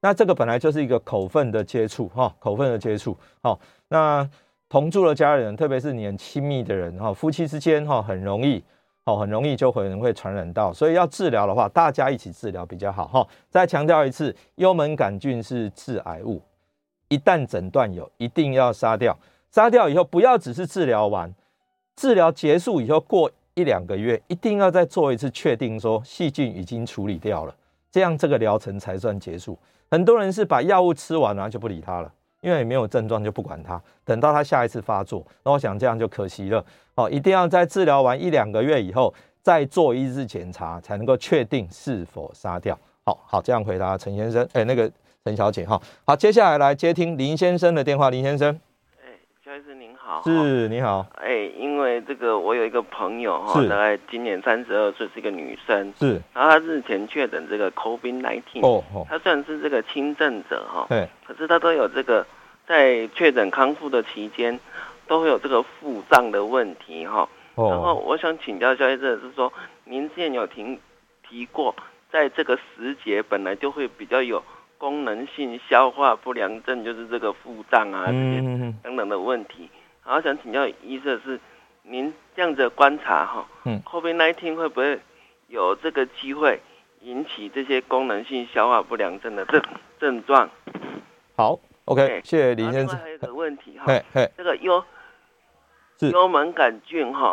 [0.00, 4.28] 那这个本来就是一个口粪的接触，哈，口粪的接触，好，那
[4.68, 8.60] 同住的家人，特别是你很亲密的人，哈，夫妻之间，哈，很容易，
[9.04, 13.26] 哦，很容易就可能会传染到，所以要治疗的话，大家一起治疗比较好，哈。
[13.48, 16.42] 再强调一次，幽门杆菌是致癌物，
[17.08, 19.16] 一旦诊断有，一定要杀掉，
[19.52, 21.32] 杀掉以后不要只是治疗完，
[21.94, 23.30] 治疗结束以后过。
[23.56, 27.54] 一两个月一定要再做一次确定，说细菌已经处理掉了，
[27.90, 29.58] 这样这个疗程才算结束。
[29.90, 36.62] 很多人是把药物吃完了就不理他了，因为没有症状就不管他，等到他下一次发作，那我想这样就可惜了。
[36.96, 42.78] 哦，一定要在治疗完一两个月以后再做一次检查，才能够确定是否杀掉。
[43.04, 44.90] 好好，这样回答陈先生，哎，那个
[45.24, 45.80] 陈小姐哈。
[46.04, 48.60] 好，接下来来接听林先生的电话，林先生。
[50.24, 62.26] 是，你好，哎、欸，因为这个我有一个朋友哈，大概今年三十二岁，是一个女生，是，然后她日前确诊这个 COVID-19，哦哦，她虽然是这个轻症者哈，对，可是她都有这个
[62.66, 64.58] 在确诊康复的期间，
[65.08, 69.52] 都会有这个腹胀的问题哈，哦，然后我想请教萧医生是说，
[69.84, 70.78] 您之前有提
[71.28, 71.74] 提过，
[72.12, 74.42] 在这个时节本来就会比较有
[74.78, 78.40] 功能性消化不良症，就是这个腹胀啊这些
[78.82, 79.68] 等等的问题。
[80.06, 81.40] 然后想请教医生是，
[81.82, 85.00] 您这样子的观察哈，嗯，COVID-19 会不会
[85.48, 86.60] 有这个机会
[87.00, 89.60] 引起这些功能性消化不良症的症
[89.98, 90.48] 症状？
[91.36, 92.96] 好，OK，谢谢林先生。
[92.96, 93.86] 还有一个问题哈，
[94.36, 94.82] 这个幽
[95.98, 97.32] 幽门杆菌哈，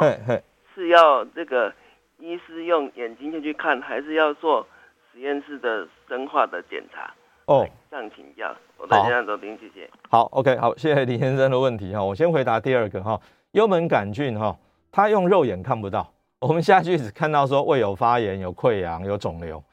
[0.74, 1.72] 是要这个
[2.18, 4.68] 医师用眼睛进去看，还是要做
[5.12, 7.14] 实验室的生化的检查？
[7.46, 9.88] 哦，这样请教，我在线上收听，谢谢。
[10.10, 12.04] 好，OK，好，谢谢李先生的问题哈。
[12.04, 14.58] 我先回答第二个哈，幽门杆菌哈，
[14.92, 19.64] 它用肉眼看不到，我们下去只看到说胃有发炎、有溃疡、有肿瘤，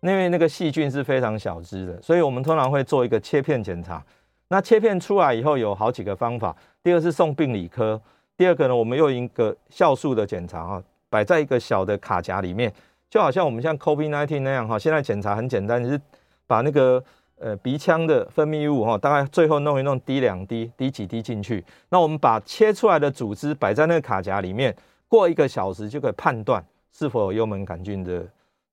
[0.00, 4.04] 因为那个细菌是非常小只的，所以我们通常会做一个切片检查。
[4.48, 7.98] 那切片出来以后有好几个方法，第二个是送病理科，
[8.36, 12.70] 第二个呢，我们用一个酵素的检查哈，摆在一个小的卡夹里面，
[13.08, 15.98] 就好像我们像 COVID-19 那样哈，现在检查很简单，就是
[16.46, 17.02] 把那个。
[17.40, 21.64] 呃，鼻腔的分泌物哈，大概最后弄一弄，滴两滴，滴几滴进去。
[21.88, 24.76] 那我们把切出来的组织摆在那个卡夹里面，
[25.08, 28.22] 过一个小时就可以判断是否有幽门杆菌的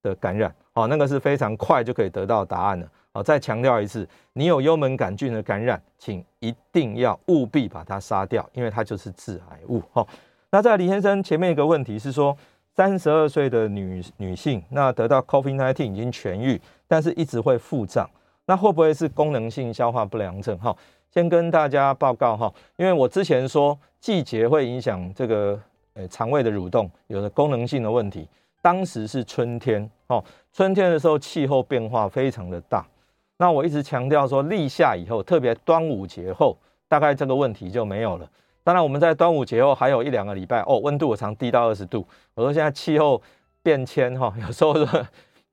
[0.03, 0.53] 的感染。
[0.73, 2.86] 好，那个是非常快就可以得到答案了。
[3.13, 9.82] 好，再强调一次，你有幽门杆菌的感染，请一定要务必把它杀掉，因为它就是致癌物。
[9.93, 10.06] 好，
[10.51, 12.38] 那在李先生前面一个问题是说，
[12.75, 18.06] 三十二岁的女女性，那得到 COVID-19 已经痊愈，但是一直会腹胀。
[18.47, 20.57] 那会不会是功能性消化不良症？
[20.57, 20.75] 哈，
[21.13, 25.60] 先跟大家报告哈，因为我之前说季节会影响这个
[25.93, 28.25] 呃肠胃的蠕动，有的功能性的问题。
[28.62, 32.88] 当时是春天，哦，春天的时候气候变化非常的大。
[33.36, 36.57] 那我一直强调说，立夏以后，特别端午节后，
[36.88, 38.25] 大概这个问题就没有了。
[38.63, 42.07] 当然，我们在端午节后还有一两个礼拜，哦，温度我常低到二十度。
[42.33, 43.21] 我说现在气候
[43.62, 44.73] 变迁，哈，有时候。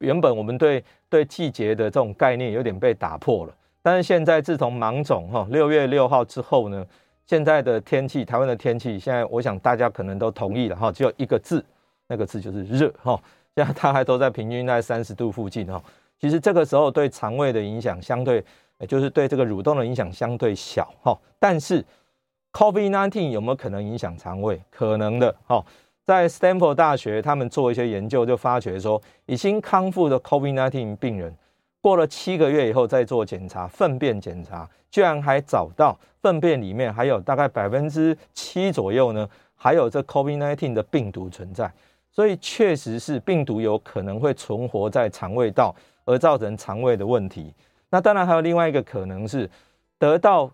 [0.04, 6.86] 原本我们对对季节的这种概念有点被打破了，但是现在自从芒种哈六月六号之后呢，
[7.26, 11.64] 现在的天气，台湾的天气，现在我想大家可能都同意了哈，只有一个字，
[12.06, 13.18] 那个字就是热哈。
[13.56, 15.82] 现在大概都在平均在三十度附近哈。
[16.20, 18.44] 其实这个时候对肠胃的影响相对，
[18.88, 21.16] 就是对这个蠕动的影响相对小哈。
[21.38, 21.84] 但是
[22.52, 24.60] COVID-19 有没有可能影响肠胃？
[24.70, 25.64] 可能的哈。
[26.04, 31.34] 在 Stanford 大学，他们做一些研究，就发觉说，已经康复的 COVID-19 病人，
[31.80, 41.72] 过了七个月以后再做检查，粪便检查，居然还找到粪便里面还有大概百分之七左右呢，还有这 COVID-19 的病毒存在。
[42.10, 47.52] 所以确实是病毒有可能会存活在肠胃道，而造成肠胃的问题。
[47.90, 49.50] 那当然还有另外一个可能是
[49.98, 50.50] 得到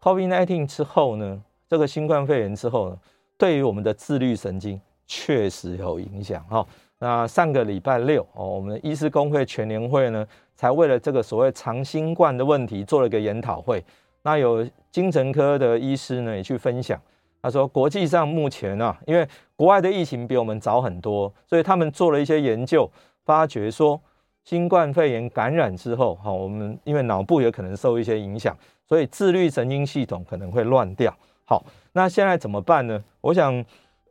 [0.00, 2.98] COVID-19 之后呢，这个新冠肺炎之后呢，
[3.36, 6.66] 对于我们的自律神经确实有影响哈。
[6.98, 13.84] 那上个礼拜六哦，我们医师公会全联会呢，才为了这个所谓长新冠的问题做了一个研讨会。
[14.22, 16.98] 那有精神科的医师呢，也去分享。
[17.42, 22.90] 他说，国际上目前啊，因为国外的疫情比我们早很多，所以他们做了一些研究，
[23.26, 24.00] 发觉说，
[24.44, 28.56] 新冠肺炎感染之后，哈，我们因为脑部也可能受一些影响，
[28.88, 31.14] 所以自律神经系统可能会乱掉。
[31.44, 31.62] 好，
[31.92, 33.04] 那现在怎么办呢？
[33.20, 33.62] 我想，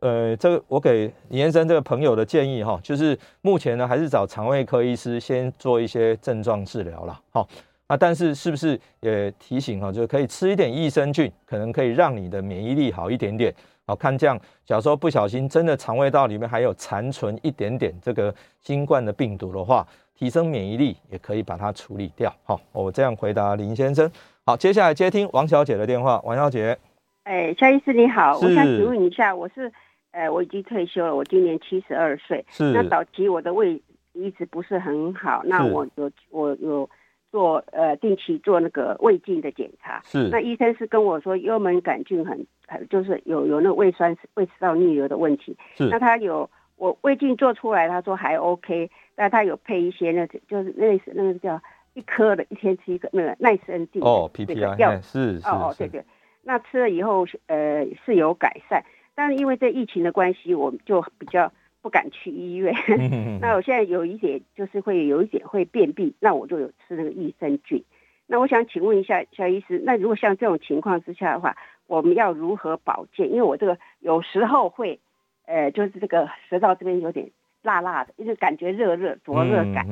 [0.04, 7.18] 呃，这个我给李先生这个朋友的建议哈，就是目前呢，还是找肠胃科医师先做一些症状治疗了。
[7.30, 7.48] 好。
[7.86, 13.54] 啊，但是是不是也提醒哈，就是可以吃一点益生菌，可能可以让你的免疫力好一点点。
[13.86, 22.34] 好，看这样，假如说不小心真的肠胃道里面还有残存一点点这个新冠的病毒的话，提升免疫力也可以把它处理掉。
[22.44, 24.10] 好，我这样回答林先生。
[24.46, 26.18] 好，接下来接听王小姐的电话。
[26.24, 26.78] 王小姐，
[27.24, 29.70] 哎，夏医师你好，我想请问一下，我是
[30.14, 32.44] 呃我已经退休了，我今年七十二岁。
[32.48, 32.72] 是。
[32.72, 36.88] 那早期我的胃一直不是很好，那我有我有。
[37.34, 51.60] 做呃定期做那个胃镜的检查，是那医生是跟我说幽门杆菌很很，就是有有那个胃酸胃食道逆流的问题，是那他有我胃镜做出来，他说还 OK，但他有配一些那就是类似那个叫
[51.94, 56.04] 一颗的一天吃一个那个奈斯定哦 PPI 药是是哦哦对对，
[56.44, 58.80] 那吃了以后呃是有改善，
[59.14, 61.52] 但是因为这疫情的关系，我就比较。
[61.84, 62.74] 不敢去医院，
[63.42, 67.84] 那我现在有一点就是会有一点会便秘，那我就有吃那个益生菌。
[68.26, 71.54] 那我想请问一下肖医师，那如果像这种情况之下的话，
[71.86, 73.28] 我们要如何保健？
[73.30, 74.98] 因为我这个有时候会，
[75.44, 79.86] 呃，就是这个食道这边有点辣辣的，就是感觉热热灼热感。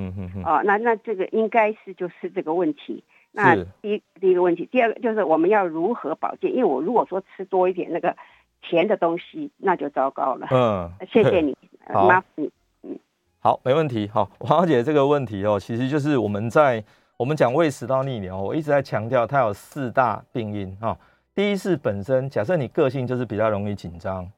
[0.47, 3.05] 哦，那那这个应该是就是这个问题。
[3.33, 6.51] 那第一第一个问题，第二个就是我们要如何保健？
[6.53, 8.17] 因为我如果说吃多一点那个
[8.63, 10.47] 甜的东西，那就糟糕了。
[10.51, 11.55] 嗯，谢谢你。
[11.93, 12.99] 好，嗯，
[13.41, 14.09] 好，没问题。
[14.09, 16.83] 好，王小姐这个问题哦，其实就是我们在
[17.17, 20.97] 我们讲胃食道逆流，我一直在强调它有四大病因哈。
[21.35, 24.31] 第一是本身假设你个性就是比较容易紧张，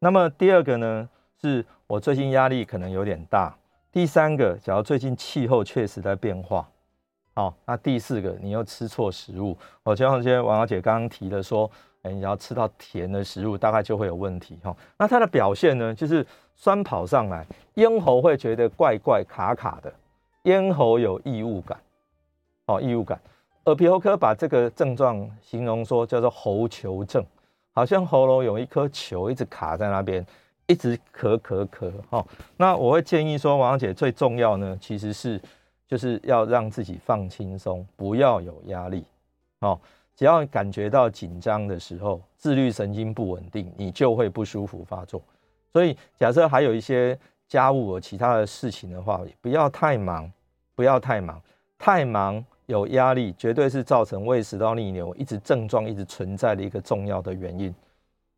[0.00, 1.08] 那么第二个呢，
[1.40, 3.54] 是我最近压力可能有点大。
[3.92, 6.68] 第三个，假如最近气候确实在变化，
[7.34, 11.70] 好，那第四个你又吃错食物，我就像今天王小姐刚刚提的说。
[12.04, 14.76] 哎，你要吃到甜的食物，大概就会有问题哈。
[14.98, 19.92] 那它的表现呢，就是酸跑上来，咽喉会觉得怪怪卡卡的，
[20.42, 21.78] 咽喉有异物感，
[22.66, 23.18] 哦，异物感。
[23.64, 27.24] 耳鼻喉科把这个症状形容说叫做喉球症，
[27.72, 30.24] 好像喉咙有一颗球一直卡在那边，
[30.66, 32.22] 一直咳咳咳哈。
[32.58, 35.40] 那我会建议说，王姐最重要呢，其实是
[35.88, 39.06] 就是要让自己放轻松，不要有压力
[39.60, 39.80] 哦。
[40.16, 45.20] 只要感觉到紧张的时候，自律神经不稳定，你就会不舒服发作。
[45.72, 50.30] 所以，假设还有一些家务和其他的事情的话，不要太忙，
[50.76, 51.42] 不要太忙，
[51.76, 57.74] 太忙有压力，绝对是造成胃食道逆流一直症状一直存在的一个重要的原因。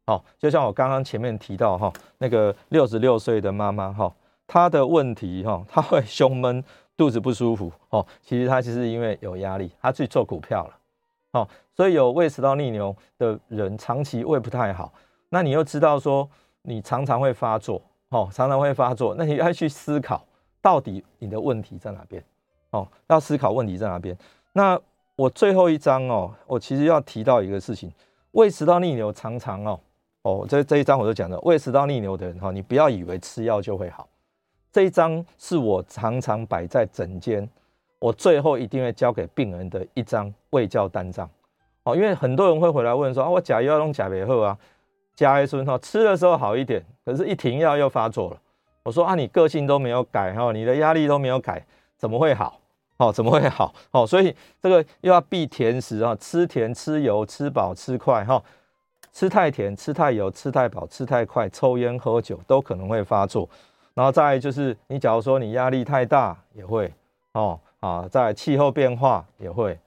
[0.07, 4.11] 好，就像我刚刚前面提到哈，那个六十六岁的妈妈哈，
[4.47, 6.65] 她的问题哈，她会胸闷、
[6.97, 10.79] 肚子不舒服哦，其实她就是因为有压力，她去做股票了。
[11.37, 14.91] 哦，所以有胃食道逆流的人，长期胃不太好，
[15.29, 16.27] 那你又知道说
[16.63, 20.25] 你常常会发作，哦，常常会发作，那你要去思考
[20.63, 22.25] 到底你的问题在哪边，
[22.71, 24.17] 哦，要思考问题在哪边。
[24.55, 24.81] 那
[25.15, 27.93] 我最后一章哦，我其实要提到一个事情，
[28.31, 29.81] 胃食道逆流常常哦，
[30.23, 34.09] 哦，这这一章我就讲了，胃食道逆流的人哈，你不要以为吃药就会好，
[34.73, 37.47] 这一章是我常常摆在诊间。
[37.99, 41.29] 我最后一定会交给病人的一张卫教单张，
[41.85, 44.57] 哦，因为很多人会回来问说啊，我假药用假别后啊，
[45.15, 48.37] 加一孙哈，吃的时候好一点，可是一停药又发作了。
[48.83, 51.65] 我说啊，你个性都没有改哈，你的压力都没有改，
[51.97, 52.61] 怎么会好？
[52.99, 53.75] 哦，怎么会好？
[53.91, 58.43] 哦，所以这个又要避甜食啊，吃甜、吃油、吃饱、吃快哈，
[59.13, 63.49] 吃太甜、吃太油、吃太饱、吃太快，抽烟喝酒都可能会发作。
[63.95, 66.93] 然后再就是，你假如说你压力太大也会
[67.33, 67.59] 哦。
[67.81, 69.79] 啊，在气候变化也会，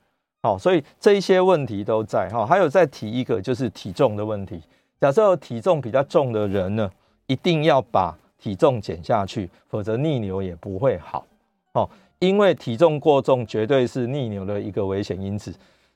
[0.42, 2.46] 好，所以这一些问题都在哈。
[2.46, 4.62] 还有再提一个，就是体重的问题。
[5.02, 6.90] 假设体重比较重的人呢，
[7.28, 11.26] 一定要把体重减下去，否则逆流也不会好。
[11.74, 15.54] 哦，因为体重过重绝对是逆流的一个危险因子。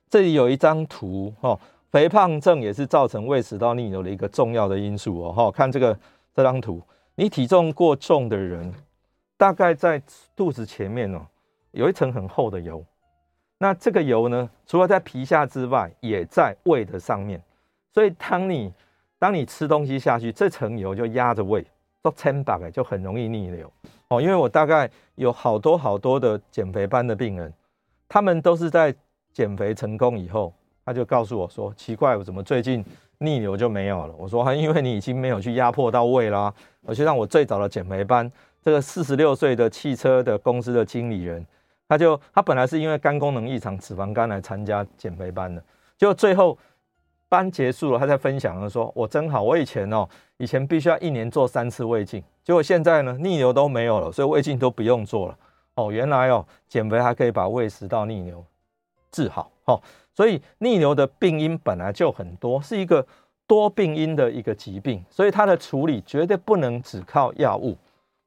[0.10, 1.60] 这里有一张图，哦，
[1.91, 5.32] 肥胖症也是造成胃食道逆流的一个重要的因素哦。
[5.32, 5.98] 哈，看这个
[6.36, 6.82] 这张图，
[7.16, 8.74] 你体重过重的人，
[9.38, 10.02] 大概在
[10.36, 11.22] 肚子前面哦。
[11.74, 12.84] 有一层很厚的油，
[13.57, 17.41] 那这个油呢，除了在皮下之外，也在胃的上面。
[17.91, 18.71] 所以当你
[19.19, 21.65] 当你吃东西下去，这层油就压着胃，
[22.01, 23.71] 都撑饱了，就很容易逆流
[24.09, 24.21] 哦。
[24.21, 27.51] 因为我大概有好多好多的减肥班的病人，
[28.07, 28.93] 他们都是在
[29.32, 30.53] 减肥成功以后，
[30.86, 32.86] 他就告诉我说：“奇怪，我怎么最近
[33.17, 36.53] 逆流就没有了？”我说：“因为你已经没有去压迫到胃啦。”
[36.86, 41.43] 我就让我最早的减肥班，这个四十六岁的汽车的公司的经理人。
[41.88, 45.63] 他就他本来是因为肝功能异常、脂肪肝来参加减肥班的，
[45.97, 46.57] 结果最后
[47.29, 50.07] 班结束了，他在分享了说：“我真好，我以前哦，
[50.38, 55.38] 以前必须要一年做三次胃镜，结果现在呢，逆流都没有了，所以胃镜都不用做了。
[55.75, 58.43] 哦，原来哦，减肥还可以把胃食道逆流
[59.11, 59.51] 治好。
[59.65, 59.81] 哦，
[60.13, 63.05] 所以逆流的病因本来就很多，是一个
[63.47, 67.75] 多病因的一个疾病，所以它的处理绝对不能只靠药物，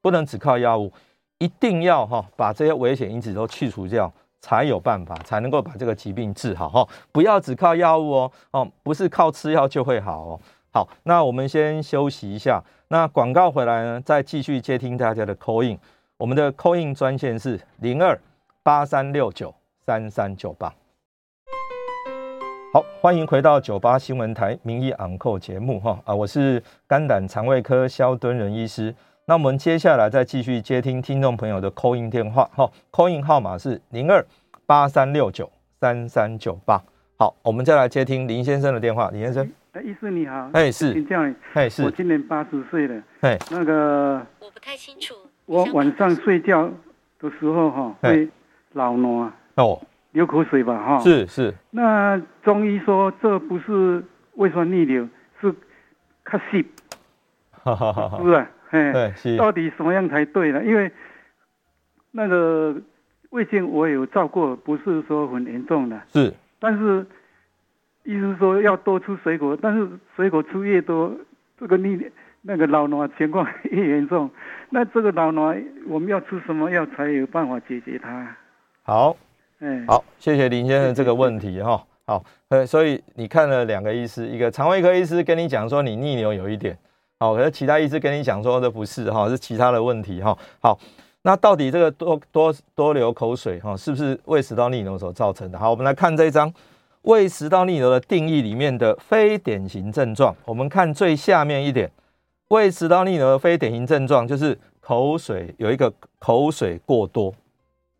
[0.00, 0.92] 不能只靠药物。”
[1.38, 4.10] 一定要哈把这些危险因子都去除掉，
[4.40, 6.88] 才有办法，才能够把这个疾病治好哈。
[7.12, 10.40] 不要只靠药物哦，哦，不是靠吃药就会好哦。
[10.72, 15.78] 好，那我们先休息一下，那广告回来呢，再继续接听大家的 call in。
[16.16, 18.18] 我们的 call in 专线是零二
[18.62, 20.72] 八三六九三三九八。
[22.72, 28.94] 好，欢迎回到九八新闻台名医昂扣节目哈啊，我是肝胆肠胃科萧敦仁医师。
[29.28, 34.24] 那我们接下来再继续接听听众朋友的 call in 电话，哈，call in 号码是零二
[34.66, 35.50] 八三六九
[35.80, 36.80] 三三九八。
[37.18, 45.16] 好，我们再来接听林先生的电话，林先生，哎，医师你好，哎是，请教你，哎是，我今年八十岁了，哎，那个我不太清楚，
[45.46, 46.70] 我晚上睡觉
[47.18, 48.28] 的时候哈会
[48.74, 54.04] 老挪哦，流口水吧哈，是是，那中医说这不是
[54.34, 55.08] 胃酸逆流，
[55.40, 55.52] 是
[56.22, 56.64] 卡西，
[57.50, 58.30] 哈哈哈哈，是不
[58.70, 58.92] 是？
[58.92, 60.64] 对，是到底什么样才对呢？
[60.64, 60.90] 因为
[62.12, 62.74] 那个
[63.30, 66.00] 胃镜我有照过，不是说很严重的。
[66.12, 67.04] 是，但是
[68.04, 71.14] 医生说要多吃水果，但是水果吃越多，
[71.58, 72.00] 这个逆
[72.42, 74.30] 那个老挪情况越严重。
[74.70, 75.54] 那这个老挪
[75.88, 78.36] 我们要吃什么药才有办法解决它？
[78.82, 79.16] 好，
[79.58, 81.84] 哎，好，谢谢林先生这个问题哈。
[82.06, 86.76] 好，呃，所以你看了两个医师，一个肠胃科医师跟你讲说你逆流有一点。
[87.18, 90.36] 好，可是其他医师跟你讲说这不是哈，是其他的问题哈。
[90.60, 90.78] 好，
[91.22, 95.58] 那到底这个多多多流口水哈，是不是胃食道逆流所造成的？
[95.58, 96.52] 好，我们来看这一张
[97.02, 100.36] 胃食道逆流的定义里面的非典型症状。
[100.44, 101.90] 我们看最下面一点，
[102.48, 107.32] 胃食道逆流的非典型症状就是口水有一个口水过多，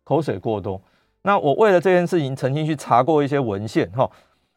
[0.03, 0.79] 口水过多。
[1.23, 4.07] 那我为了这件事情，曾经去查过一些文献哈，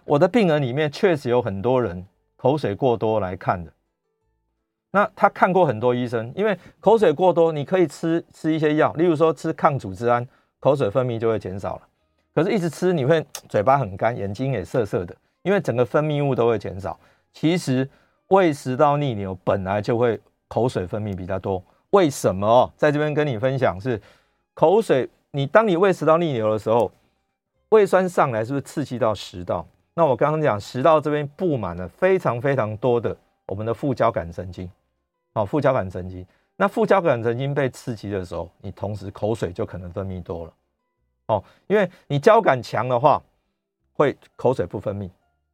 [0.04, 2.04] 我的病人里面确实有很多人
[2.36, 3.72] 口水过多来看的。
[4.92, 10.26] 那他看过很多医生，因为口水过多，你可以吃吃一些药，例如说吃抗组织胺，
[10.58, 11.82] 口水分泌就会减少了。
[12.34, 16.98] 可是，一直吃你会嘴巴很干，眼睛也涩涩的，因为整个分泌物都会减少。
[17.32, 17.88] 其实
[18.28, 22.72] 胃食道逆流本来就会口水分泌比较多，为什么哦？
[22.76, 24.00] 在这边跟你分享是
[24.54, 26.90] 口水，你当你胃食道逆流的时候，
[27.70, 29.64] 胃酸上来是不是刺激到食道？
[29.94, 33.16] 那我刚刚讲食道这边布满了非常非常多的
[33.46, 34.68] 我们的副交感神经。
[35.40, 36.26] 好，副交感神经，
[36.56, 40.52] 那副交感神经被刺激的时候，你同时口水就可能分泌多了。
[41.28, 43.22] 哦，因为你交感强的话，
[43.94, 45.08] 会口水不分泌。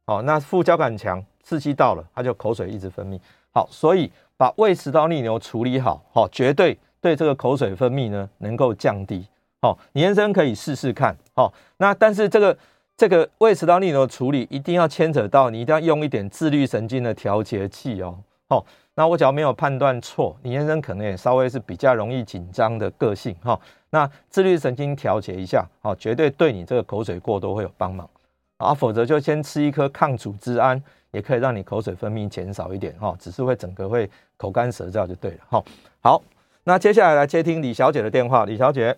[0.05, 3.17] 好，那副交感强刺激到了，它就口水一直分泌。
[3.53, 9.25] 好，所以把胃食道逆流处理好，好，绝对对这个口水分泌呢能够降低。
[9.61, 11.15] 好，你先生可以试试看。
[11.33, 12.57] 好，那但是这个
[12.97, 18.19] 这个胃食道逆流处理一定要牵扯到，你一定要用一点自律神经的调节器哦。
[18.49, 18.65] 好。
[18.99, 23.59] 那我只要没有判断错，李先生可能也稍微是比较容易紧张的个性哈。
[23.91, 28.09] 那自律神经调节一下，好，绝对对你这个口水过多会有帮忙
[28.57, 28.73] 啊。
[28.73, 30.81] 否则就先吃一颗抗组织胺，
[31.11, 35.63] 也可以让你口水分泌减少一点哈，只是会整个会口干舌燥就对了哈。
[36.01, 36.19] 好，
[36.63, 38.97] 那接下来来接听李小姐的电话，李小姐。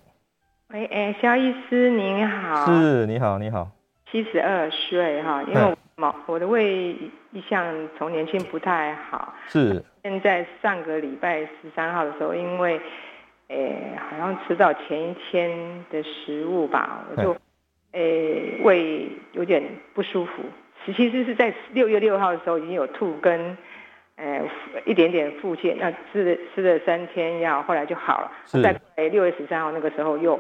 [0.70, 2.66] 喂，哎，肖医师您好。
[2.66, 3.70] 是，你好，你好。
[4.10, 6.96] 七十二岁哈，因为我我的胃
[7.32, 7.66] 一向
[7.98, 9.34] 从年轻不太好。
[9.48, 9.84] 是。
[10.02, 12.80] 现在上个礼拜十三号的时候，因为，
[13.50, 17.36] 诶、欸，好像吃到前一天的食物吧，我就，
[17.92, 19.62] 诶、欸，胃有点
[19.94, 20.44] 不舒服。
[20.86, 23.58] 其实是在六月六号的时候已经有吐跟，
[24.16, 24.50] 诶、欸，
[24.86, 28.32] 一点点腹泻，那吃了吃了三天药，后来就好了。
[28.46, 28.62] 是。
[28.62, 28.74] 在
[29.10, 30.40] 六月十三号那个时候又，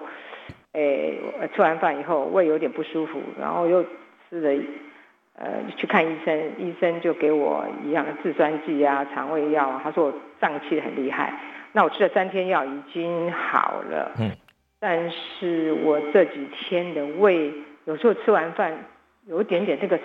[0.71, 3.83] 诶、欸，吃完饭以后胃有点不舒服，然后又
[4.29, 4.63] 吃了。
[5.35, 9.79] 呃，去看医生，医生就给我一样的制酸剂啊、肠胃药啊。
[9.83, 11.33] 他说我胀气很厉害，
[11.71, 14.11] 那我吃了三天药已经好了。
[14.19, 14.31] 嗯，
[14.79, 17.53] 但是我这几天的胃
[17.85, 18.77] 有时候吃完饭
[19.27, 19.97] 有一点点那个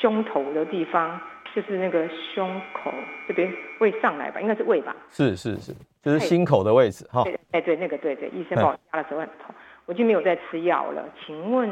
[0.00, 1.20] 胸头的地方，
[1.54, 2.92] 就是那个胸口
[3.28, 4.96] 这边胃上来吧，应该是胃吧？
[5.08, 5.72] 是是是，
[6.02, 7.22] 就是心口的位置哈。
[7.22, 9.54] 对，哎对，那个对对，医生帮我压的时候很痛，
[9.86, 11.04] 我就没有再吃药了。
[11.24, 11.70] 请问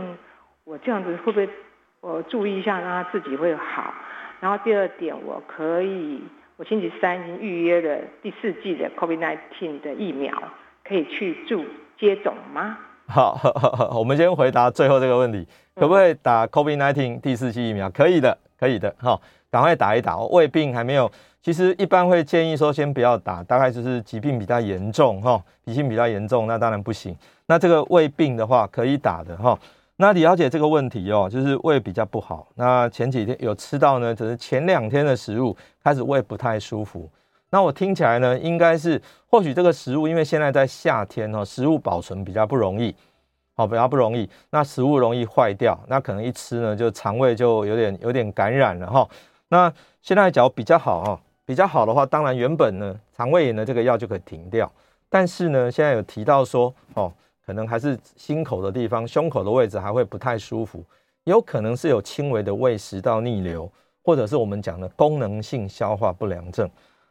[0.65, 1.49] 我这样子会不会
[2.01, 3.93] 我注意一下，让他自己会好？
[4.41, 6.23] 然后第二点，我可以，
[6.57, 10.33] 我星期三已经预约了第四季的 COVID-19 的疫苗，
[10.85, 11.65] 可以去注
[11.99, 12.79] 接种吗？
[13.09, 17.91] 好，好，好，我们先回答最后这个问题，可不可以打 COVID-19 第四季疫苗？
[17.91, 19.21] 可以的，可以的，哈，
[19.51, 20.17] 赶快打一打。
[20.19, 21.11] 胃病还没有，
[21.43, 27.17] 其实一般会建议说先不要打，大概就是疾病比较严重，哈，脾性比较严重，那当然不行。
[27.47, 29.59] 那这个胃病的话，可以打的，哈。
[30.01, 32.47] 那李小姐这个问题哦，就是胃比较不好。
[32.55, 37.11] 那前几天有吃到呢，只是前两天的食物开始胃不太舒服。
[37.51, 42.95] 那我听起来呢，应该是或许这个食物，因为现在在夏天哦，食物保存比较不容易，
[43.57, 44.31] 好，比较不容易。
[44.51, 49.09] 那食物容易坏掉，那可能一吃呢，就肠胃就有点有点感染了哈。
[49.49, 54.71] 那现在脚比较好哈，比较好的话，当然原本呢，肠胃炎的这个药就可以停掉。
[55.09, 57.13] 但是呢，现在有提到说哦。
[57.49, 60.85] 可能还是心口的地方，胸口的位置还会不太舒服，
[61.25, 63.67] 有可能是有轻微的胃食道逆流，
[64.03, 66.69] 或者是我们讲的功能性消化不良症。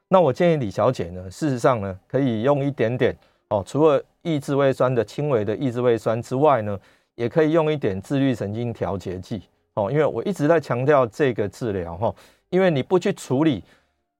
[0.07, 3.17] 那我建议李小姐呢，事实上呢，可以用一点点
[3.49, 6.79] 哦，除了抑制胃酸的轻微的抑制胃酸之外呢，
[7.15, 9.41] 也可以用一点自律神经调节剂
[9.73, 12.13] 哦，因为我一直在强调这个治疗哈，
[12.51, 13.63] 因为你不去处理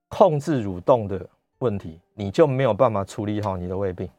[0.08, 1.24] 控制蠕动的
[1.60, 4.10] 问题，你就没有办法处理好你的胃病。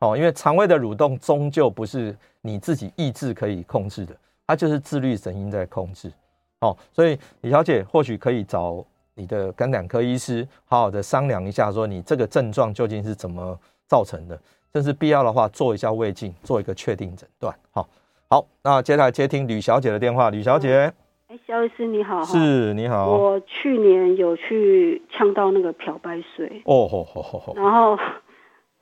[0.00, 4.14] 哦，因为肠胃的蠕动终究不是你自己意志可以控制的，
[4.46, 6.12] 它就是自律神经在控制。
[6.60, 8.84] 哦，所以李小姐或许可以找
[9.14, 14.40] 你的肝胆科医师，好好的商量一下，说你这个症状究竟是怎么造成的，
[14.72, 17.52] 甚至必要的话做一下胃镜，做一个确定诊断。
[17.72, 17.88] 好，
[18.28, 20.92] 好，那接下来接听吕小姐的电话，吕小姐，
[21.26, 27.98] 哎，肖医师你好，是，你好，我去年有去呛到那个漂白水，哦吼吼吼吼，然后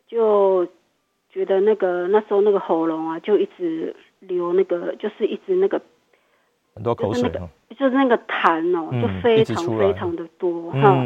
[0.06, 0.66] 就。
[1.36, 5.78] 觉得那个那时候那个喉咙啊，就一直流那个，就是一直那个
[6.74, 7.30] 很多口水，
[7.76, 10.96] 就是那个痰哦，就非常非常的多哈。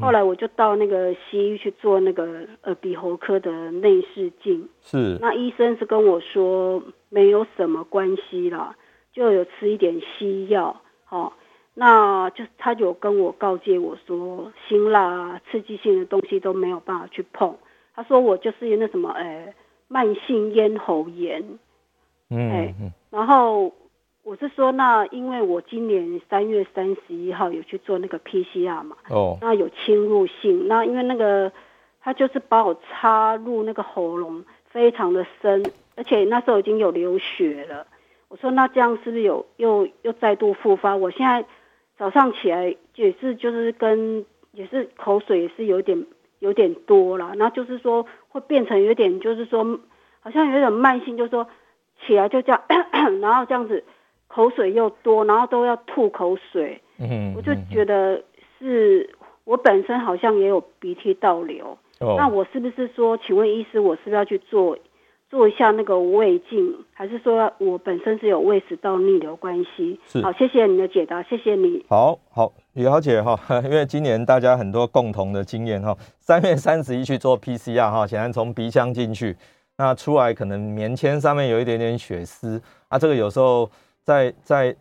[0.00, 5.18] 后来我就到那个西医去做那个耳鼻喉科的内视镜，是。
[5.20, 8.76] 那医生是跟我说没有什么关系啦，
[9.12, 11.32] 就有吃一点西药，好，
[11.74, 17.56] 那就他就跟我告诫我说，辛辣刺激性的东西都没有办法去碰。
[17.96, 19.52] 他说我就是那什么，哎。
[19.92, 21.44] 慢性咽喉炎，
[22.30, 22.74] 嗯，哎，
[23.10, 23.70] 然后
[24.22, 31.52] 我是说，那因为我今年三月三十一号有去做那个 PCR 嘛，哦，那有侵入性，那因为那个
[32.00, 35.62] 他就是把我插入那个喉咙非常的深，
[35.94, 37.86] 而且那时候已经有流血了。
[38.28, 40.96] 我说那这样是不是有又又再度复发？
[40.96, 41.44] 我现在
[41.98, 46.06] 早上起来也是就是跟也是口水也是有点。
[46.42, 49.78] 有点多了，然后就是说会变成有点，就是说
[50.18, 51.46] 好像有点慢性，就是说
[52.04, 52.60] 起来就这样，
[53.20, 53.84] 然后这样子
[54.26, 56.80] 口水又多，然后都要吐口水。
[56.98, 58.20] 嗯，我就觉得
[58.58, 59.08] 是
[59.44, 61.78] 我本身好像也有鼻涕倒流。
[62.00, 64.76] 哦，那我是不是说，请问医师，我是不是要去做
[65.32, 69.98] 做一下那个胃镜，还是说我本身是有胃食道逆流关系？
[70.06, 70.20] 是。
[70.20, 71.82] 好，谢谢你的解答，谢谢你。
[71.88, 72.52] 好好。
[72.74, 79.34] 李小姐哈， 因为今年大家很多共同的经验哈，三月三十一去做 PCR 哈，显然从鼻腔进去，
[79.78, 83.66] 那出来可能棉签上面有一点点血丝啊，这个有时候
[84.02, 84.76] 在在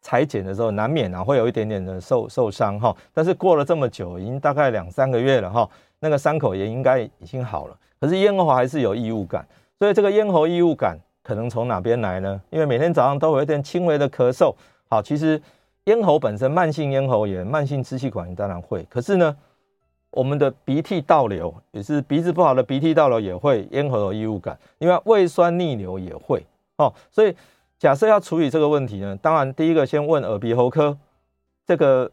[0.00, 5.68] 裁剪的时候难免啊会有一点点的受受伤哈，但是过了这么久，已经大概两三个月了哈，
[5.98, 9.44] 那个伤口也应该已经好了，可是咽喉还是有异物感，
[9.78, 12.40] 所以这个咽喉异物感可能从哪边来呢？
[12.50, 14.54] 因为每天早上都有一点轻微的咳嗽，
[14.88, 15.40] 好，其实。
[15.84, 19.34] 咽喉本身慢性咽喉炎、慢性支气管炎当然会，可是呢，
[20.10, 26.44] 我们的鼻涕倒流也是鼻子不好的鼻涕倒流也会，咽喉有异物感，另外胃酸逆流也会
[26.76, 26.92] 哦。
[27.10, 27.34] 所以
[27.78, 30.94] 假设要处理这个问题呢，当然第一个先问耳鼻喉科
[31.66, 32.10] 这个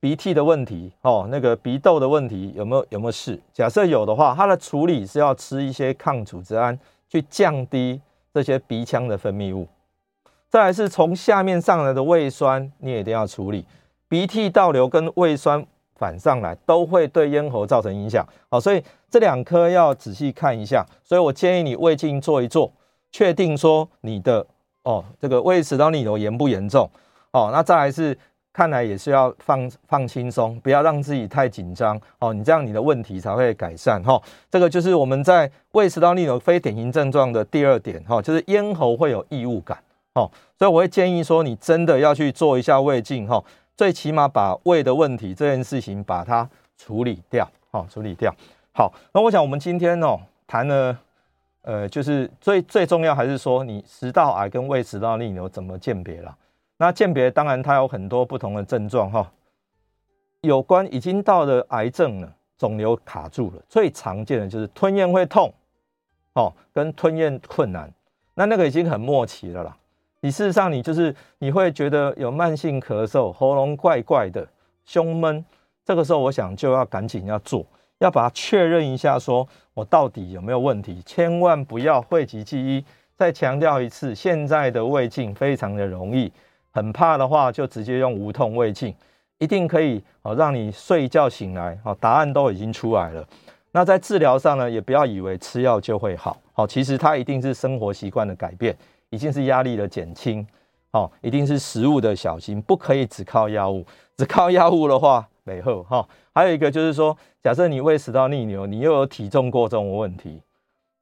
[0.00, 3.38] 鼻涕的问题哦，那个鼻窦的问题有没有有没有事？
[3.52, 6.76] 假设有的话，它的处理是要吃一些抗组织胺
[7.08, 8.00] 去降低
[8.32, 9.68] 这些鼻腔的分泌物。
[10.48, 13.64] 再来是从下面上来的胃酸，你也一定要处理。
[14.08, 15.64] 鼻涕倒流跟胃酸
[15.96, 18.26] 反上来，都会对咽喉造成影响。
[18.48, 20.84] 好，所以这两颗要仔细看一下。
[21.04, 22.72] 所以我建议你胃镜做一做，
[23.12, 24.44] 确定说你的
[24.82, 26.88] 哦这个胃食道逆流严不严重。
[27.32, 28.18] 哦，那再来是
[28.52, 32.00] 看来也是要放放轻松，不要让自己太紧张。
[32.18, 34.02] 哦，你这样你的问题才会改善。
[34.02, 34.20] 哈，
[34.50, 38.02] 这个就是我们在胃食道逆流非典型症状的第二点。
[38.04, 39.78] 哈，就是咽喉会有异物感。
[40.14, 40.28] 哦，
[40.58, 43.42] 所以我会建议说，你真的要去做一下胃镜哈，
[43.76, 48.34] 最起码把胃的问题这件事情把它处理掉，哦，处理掉。
[48.72, 50.98] 好，那我想我们今天哦谈了，
[51.62, 56.34] 呃，就是最最重要还是说你食道癌跟胃食道逆流怎么鉴别啦。
[56.82, 59.30] 那鉴别当然它有很多不同的症状哈，
[60.40, 65.52] 有关已经到了癌症了，肿瘤卡住了，最常见的就是吞咽会痛，
[66.32, 67.92] 哦，跟吞咽困难，
[68.32, 69.76] 那那个已经很末期了啦。
[70.22, 74.48] 你事实上你就是你会觉得有慢性咳嗽，喉咙怪怪的，
[74.86, 75.44] 胸闷，
[75.84, 77.62] 这个时候我想就要赶紧要做，
[77.98, 82.82] 要把它确认一下，说我到底有没有问题，千万不要讳疾忌医。
[83.14, 86.32] 再强调一次，现在的胃镜非常的容易。
[86.72, 88.94] 很怕的话，就直接用无痛胃镜，
[89.38, 93.26] 一定可以哦，让你睡一觉醒来，哦，答案都已经出来了。
[93.72, 98.76] 那在治疗上呢，也不要以为吃药就会好，好，其实它一定是生活习惯的改变，
[99.10, 100.46] 一定是压力的减轻，
[100.92, 103.84] 哦，一定是食物的小心，不可以只靠药物，
[104.16, 106.06] 只靠药物的话，没后哈。
[106.32, 110.40] 还有一个就是说，假设你胃食道逆流，你又有体重过重的问题，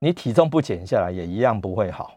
[0.01, 2.13] 你体重不减下来，也一样不会好，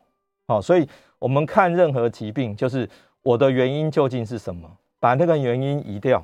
[0.47, 0.87] 好，所以
[1.19, 2.87] 我们看任何疾病就是。
[3.23, 4.69] 我的原因究竟是什么？
[4.99, 6.23] 把那个原因移掉，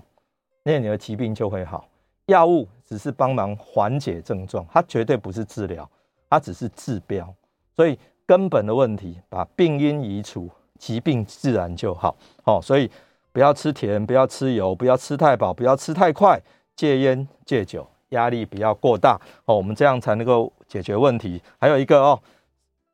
[0.64, 1.88] 那你的疾病就会好。
[2.28, 5.90] 药物只是帮忙缓解症状，它绝对不是治疗，
[6.30, 7.34] 它只是治标。
[7.76, 12.16] 所以根本的问题，把病因移除，疾病自然就好。
[12.44, 12.90] 哦，所以
[13.32, 16.40] 不要吃甜，不要吃油，不要吃太饱，不要吃太快，
[16.76, 19.20] 戒烟戒酒，压力不要过大。
[19.46, 21.42] 哦，我们这样才能够解决问题。
[21.60, 22.20] 还有一个哦，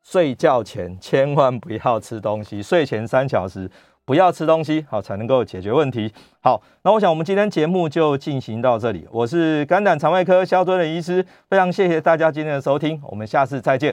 [0.04, 3.70] 睡觉前千万不要吃东西，睡前三小时。
[4.06, 6.12] 不要吃东西，好，才能够解决问题。
[6.42, 9.08] 好，那我想我们今天节目就进行到这里。
[9.10, 13.92] 我是肝胆肠胃科肖敦仁医师，非常谢谢大家今天的收听，我们下次再见。